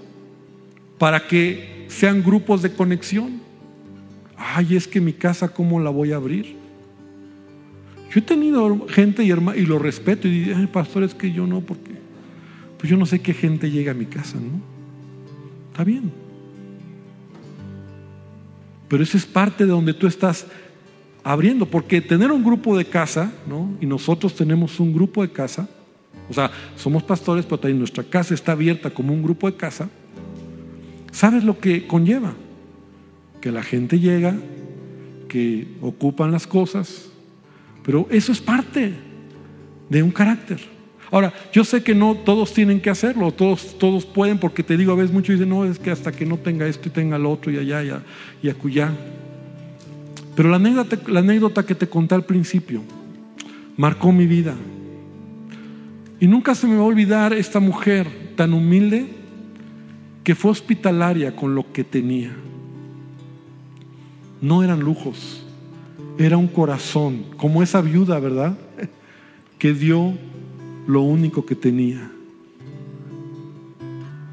[0.97, 3.40] para que sean grupos de conexión.
[4.36, 6.55] Ay, es que mi casa, ¿cómo la voy a abrir?
[8.12, 9.30] Yo he tenido gente y,
[9.66, 11.90] lo respeto y digo, pastor, es que yo no, porque
[12.78, 14.61] pues yo no sé qué gente llega a mi casa, ¿no?
[15.72, 16.12] Está bien.
[18.86, 20.47] Pero eso es parte de donde tú estás
[21.25, 23.70] abriendo, porque tener un grupo de casa, ¿no?
[23.81, 25.66] Y nosotros tenemos un grupo de casa,
[26.29, 29.89] o sea, somos pastores, pero también nuestra casa está abierta como un grupo de casa.
[31.11, 32.35] ¿Sabes lo que conlleva?
[33.41, 34.37] Que la gente llega,
[35.29, 37.11] que ocupan las cosas,
[37.83, 38.95] pero eso es parte
[39.89, 40.61] de un carácter.
[41.11, 44.93] Ahora, yo sé que no todos tienen que hacerlo, todos, todos pueden, porque te digo,
[44.93, 47.31] a veces muchos dicen, no, es que hasta que no tenga esto y tenga lo
[47.31, 48.93] otro y allá y, y acullá.
[50.35, 52.82] Pero la anécdota, que te conté al principio
[53.76, 54.55] marcó mi vida.
[56.20, 59.07] Y nunca se me va a olvidar esta mujer tan humilde
[60.22, 62.35] que fue hospitalaria con lo que tenía.
[64.41, 65.45] No eran lujos,
[66.18, 68.57] era un corazón, como esa viuda, ¿verdad?
[69.59, 70.14] Que dio
[70.87, 72.11] lo único que tenía.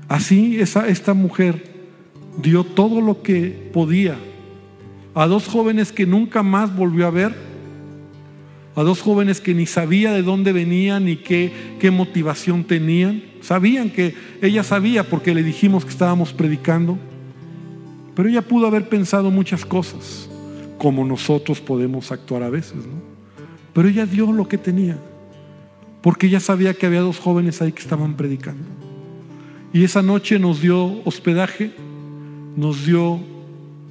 [0.08, 1.72] Así esa, esta mujer
[2.42, 4.18] dio todo lo que podía
[5.14, 7.36] a dos jóvenes que nunca más volvió a ver,
[8.76, 13.24] a dos jóvenes que ni sabía de dónde venían ni qué, qué motivación tenían.
[13.42, 16.98] Sabían que ella sabía porque le dijimos que estábamos predicando,
[18.16, 20.30] pero ella pudo haber pensado muchas cosas,
[20.78, 23.12] como nosotros podemos actuar a veces, ¿no?
[23.74, 24.98] Pero ella dio lo que tenía
[26.02, 28.64] porque ella sabía que había dos jóvenes ahí que estaban predicando.
[29.74, 31.72] Y esa noche nos dio hospedaje,
[32.58, 33.20] nos dio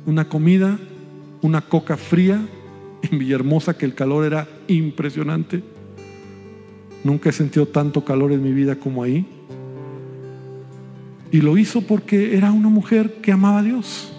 [0.06, 0.78] una comida,
[1.42, 2.40] una coca fría
[3.02, 5.62] en Villahermosa, que el calor era impresionante.
[7.04, 9.26] Nunca he sentido tanto calor en mi vida como ahí.
[11.30, 14.12] Y lo hizo porque era una mujer que amaba a Dios,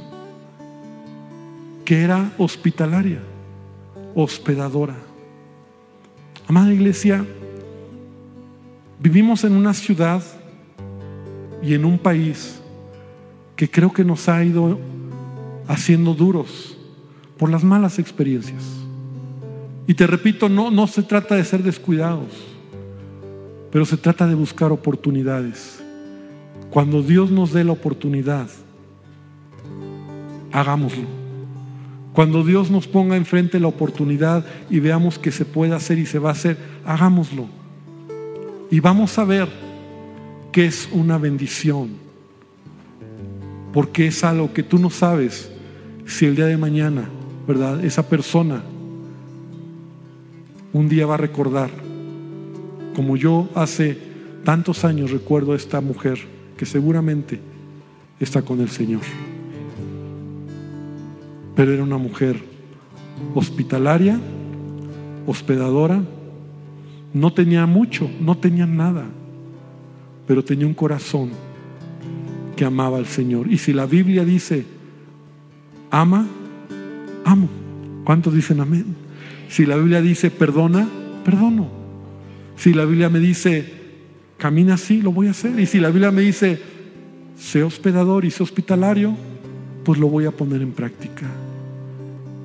[1.86, 3.22] que era hospitalaria,
[4.16, 4.96] hospedadora.
[6.48, 7.26] Amada iglesia,
[9.02, 10.22] Vivimos en una ciudad
[11.64, 12.62] y en un país
[13.56, 14.78] que creo que nos ha ido
[15.68, 16.78] haciendo duros
[17.42, 18.62] por las malas experiencias.
[19.88, 22.28] Y te repito, no, no se trata de ser descuidados,
[23.72, 25.82] pero se trata de buscar oportunidades.
[26.70, 28.48] Cuando Dios nos dé la oportunidad,
[30.52, 31.08] hagámoslo.
[32.14, 36.20] Cuando Dios nos ponga enfrente la oportunidad y veamos que se puede hacer y se
[36.20, 37.48] va a hacer, hagámoslo.
[38.70, 39.50] Y vamos a ver
[40.52, 41.90] que es una bendición.
[43.74, 45.52] Porque es algo que tú no sabes
[46.06, 47.10] si el día de mañana,
[47.84, 48.64] Esa persona
[50.74, 51.70] un día va a recordar,
[52.96, 53.98] como yo hace
[54.46, 56.20] tantos años recuerdo a esta mujer
[56.56, 57.40] que seguramente
[58.20, 59.02] está con el Señor.
[61.56, 62.42] Pero era una mujer
[63.36, 64.20] hospitalaria,
[65.28, 66.02] hospedadora,
[67.14, 69.06] no tenía mucho, no tenía nada,
[70.26, 71.32] pero tenía un corazón
[72.56, 73.52] que amaba al Señor.
[73.52, 74.66] Y si la Biblia dice,
[75.90, 76.28] ama,
[77.26, 77.50] amo.
[78.04, 78.96] ¿Cuántos dicen amén?
[79.50, 80.88] Si la Biblia dice, perdona,
[81.24, 81.68] perdono.
[82.56, 83.74] Si la Biblia me dice,
[84.38, 85.60] camina así, lo voy a hacer.
[85.60, 86.60] Y si la Biblia me dice,
[87.38, 89.16] sé hospedador y sé hospitalario,
[89.84, 91.28] pues lo voy a poner en práctica.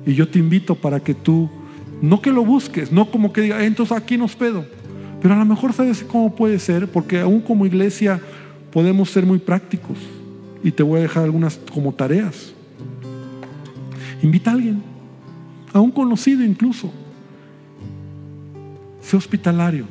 [0.05, 1.49] Y yo te invito para que tú
[2.01, 4.65] no que lo busques, no como que diga, entonces aquí nos hospedo.
[5.21, 8.21] Pero a lo mejor sabes cómo puede ser, porque aún como iglesia
[8.71, 9.97] podemos ser muy prácticos.
[10.63, 12.53] Y te voy a dejar algunas como tareas.
[14.21, 14.81] Invita a alguien,
[15.73, 16.91] a un conocido incluso.
[19.01, 19.85] Sé hospitalario.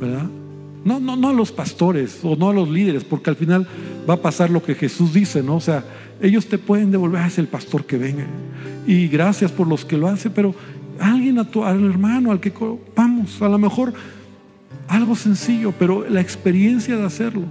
[0.00, 0.28] ¿Verdad?
[0.84, 3.66] No, no, no a los pastores o no a los líderes, porque al final
[4.08, 5.56] va a pasar lo que Jesús dice, ¿no?
[5.56, 5.84] O sea,
[6.20, 8.26] ellos te pueden devolver, ah, es el pastor que venga
[8.86, 10.54] y gracias por los que lo hacen, pero
[10.98, 12.52] alguien a tu, al hermano, al que
[12.96, 13.92] vamos, a lo mejor
[14.88, 17.44] algo sencillo, pero la experiencia de hacerlo.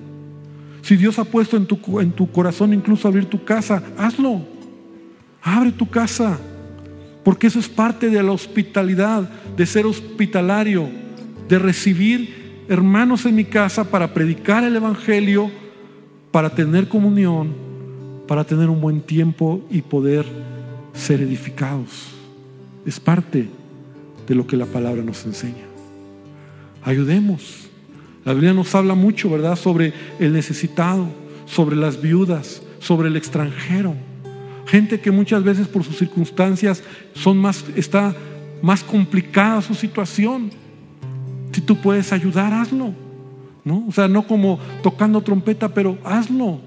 [0.82, 4.42] Si Dios ha puesto en tu, en tu corazón incluso abrir tu casa, hazlo.
[5.42, 6.40] Abre tu casa,
[7.24, 10.90] porque eso es parte de la hospitalidad, de ser hospitalario,
[11.48, 15.52] de recibir hermanos en mi casa para predicar el Evangelio,
[16.32, 17.54] para tener comunión,
[18.28, 20.26] para tener un buen tiempo y poder
[20.94, 22.08] ser edificados.
[22.86, 23.50] Es parte
[24.28, 25.66] de lo que la palabra nos enseña.
[26.84, 27.71] Ayudemos.
[28.24, 31.08] La Biblia nos habla mucho, ¿verdad?, sobre el necesitado,
[31.46, 33.96] sobre las viudas, sobre el extranjero.
[34.68, 38.16] Gente que muchas veces por sus circunstancias son más, está
[38.62, 40.52] más complicada su situación.
[41.52, 42.94] Si tú puedes ayudar, hazlo.
[43.64, 43.86] ¿no?
[43.88, 46.60] O sea, no como tocando trompeta, pero hazlo.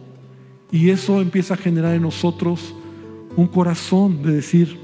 [0.71, 2.75] Y eso empieza a generar en nosotros
[3.37, 4.79] un corazón de decir,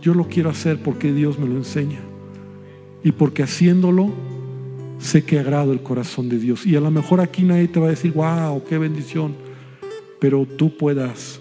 [0.00, 2.00] yo lo quiero hacer porque Dios me lo enseña.
[3.02, 4.12] Y porque haciéndolo,
[4.98, 6.66] sé que agrado el corazón de Dios.
[6.66, 9.34] Y a lo mejor aquí nadie te va a decir, wow, qué bendición.
[10.20, 11.40] Pero tú puedas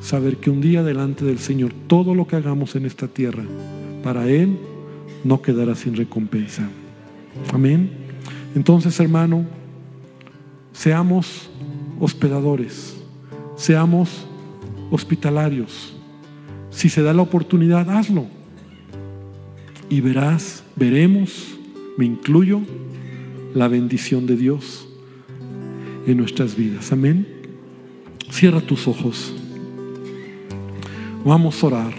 [0.00, 3.44] saber que un día delante del Señor, todo lo que hagamos en esta tierra,
[4.02, 4.58] para Él
[5.24, 6.68] no quedará sin recompensa.
[7.52, 7.90] Amén.
[8.54, 9.44] Entonces, hermano,
[10.72, 11.50] seamos
[12.00, 12.96] hospedadores,
[13.56, 14.26] seamos
[14.90, 15.94] hospitalarios.
[16.70, 18.26] Si se da la oportunidad, hazlo.
[19.88, 21.56] Y verás, veremos
[21.96, 22.60] me incluyo,
[23.56, 24.86] la bendición de Dios
[26.06, 26.92] en nuestras vidas.
[26.92, 27.26] Amén.
[28.30, 29.34] Cierra tus ojos.
[31.24, 31.94] Vamos a orar.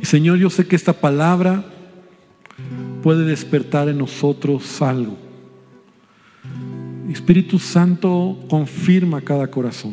[0.00, 1.66] Y Señor, yo sé que esta palabra
[3.02, 5.18] puede despertar en nosotros algo.
[7.10, 9.92] Espíritu Santo confirma cada corazón.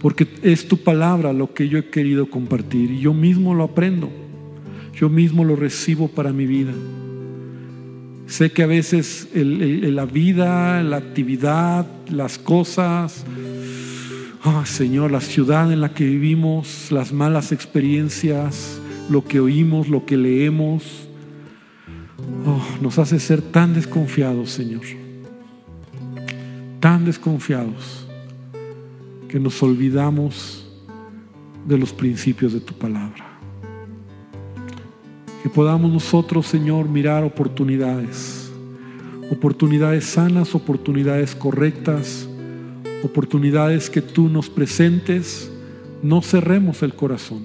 [0.00, 4.21] Porque es tu palabra lo que yo he querido compartir y yo mismo lo aprendo.
[4.94, 6.72] Yo mismo lo recibo para mi vida.
[8.26, 13.24] Sé que a veces la vida, la actividad, las cosas,
[14.44, 18.80] oh, Señor, la ciudad en la que vivimos, las malas experiencias,
[19.10, 21.08] lo que oímos, lo que leemos,
[22.46, 24.82] oh, nos hace ser tan desconfiados, Señor.
[26.80, 28.06] Tan desconfiados
[29.28, 30.66] que nos olvidamos
[31.66, 33.31] de los principios de tu palabra.
[35.42, 38.52] Que podamos nosotros, Señor, mirar oportunidades,
[39.28, 42.28] oportunidades sanas, oportunidades correctas,
[43.02, 45.50] oportunidades que tú nos presentes,
[46.00, 47.42] no cerremos el corazón.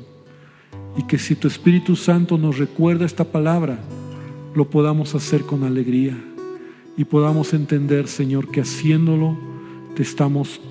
[0.95, 3.79] Y que si tu Espíritu Santo nos recuerda esta palabra,
[4.53, 6.15] lo podamos hacer con alegría.
[6.97, 9.37] Y podamos entender, Señor, que haciéndolo
[9.95, 10.61] te estamos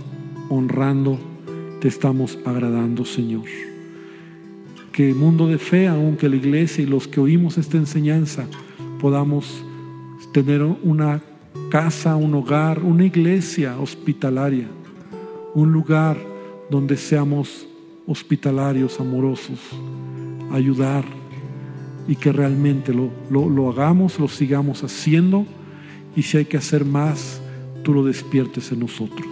[0.48, 1.18] honrando,
[1.80, 3.75] te estamos agradando, Señor
[4.96, 8.46] que mundo de fe, aunque la iglesia y los que oímos esta enseñanza
[8.98, 9.62] podamos
[10.32, 11.20] tener una
[11.70, 14.66] casa, un hogar, una iglesia hospitalaria,
[15.54, 16.16] un lugar
[16.70, 17.68] donde seamos
[18.06, 19.58] hospitalarios, amorosos,
[20.50, 21.04] ayudar
[22.08, 25.44] y que realmente lo, lo hagamos, lo sigamos haciendo
[26.16, 27.42] y si hay que hacer más,
[27.82, 29.28] tú lo despiertes en nosotros.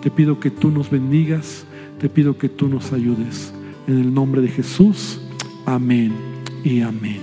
[0.00, 1.66] Te pido que tú nos bendigas,
[1.98, 3.52] te pido que tú nos ayudes.
[3.86, 5.20] En el nombre de Jesús.
[5.64, 6.12] Amén
[6.64, 7.20] y amén.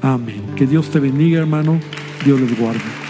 [0.00, 0.42] Amén.
[0.56, 1.78] Que Dios te bendiga, hermano.
[2.24, 3.01] Dios les guarde.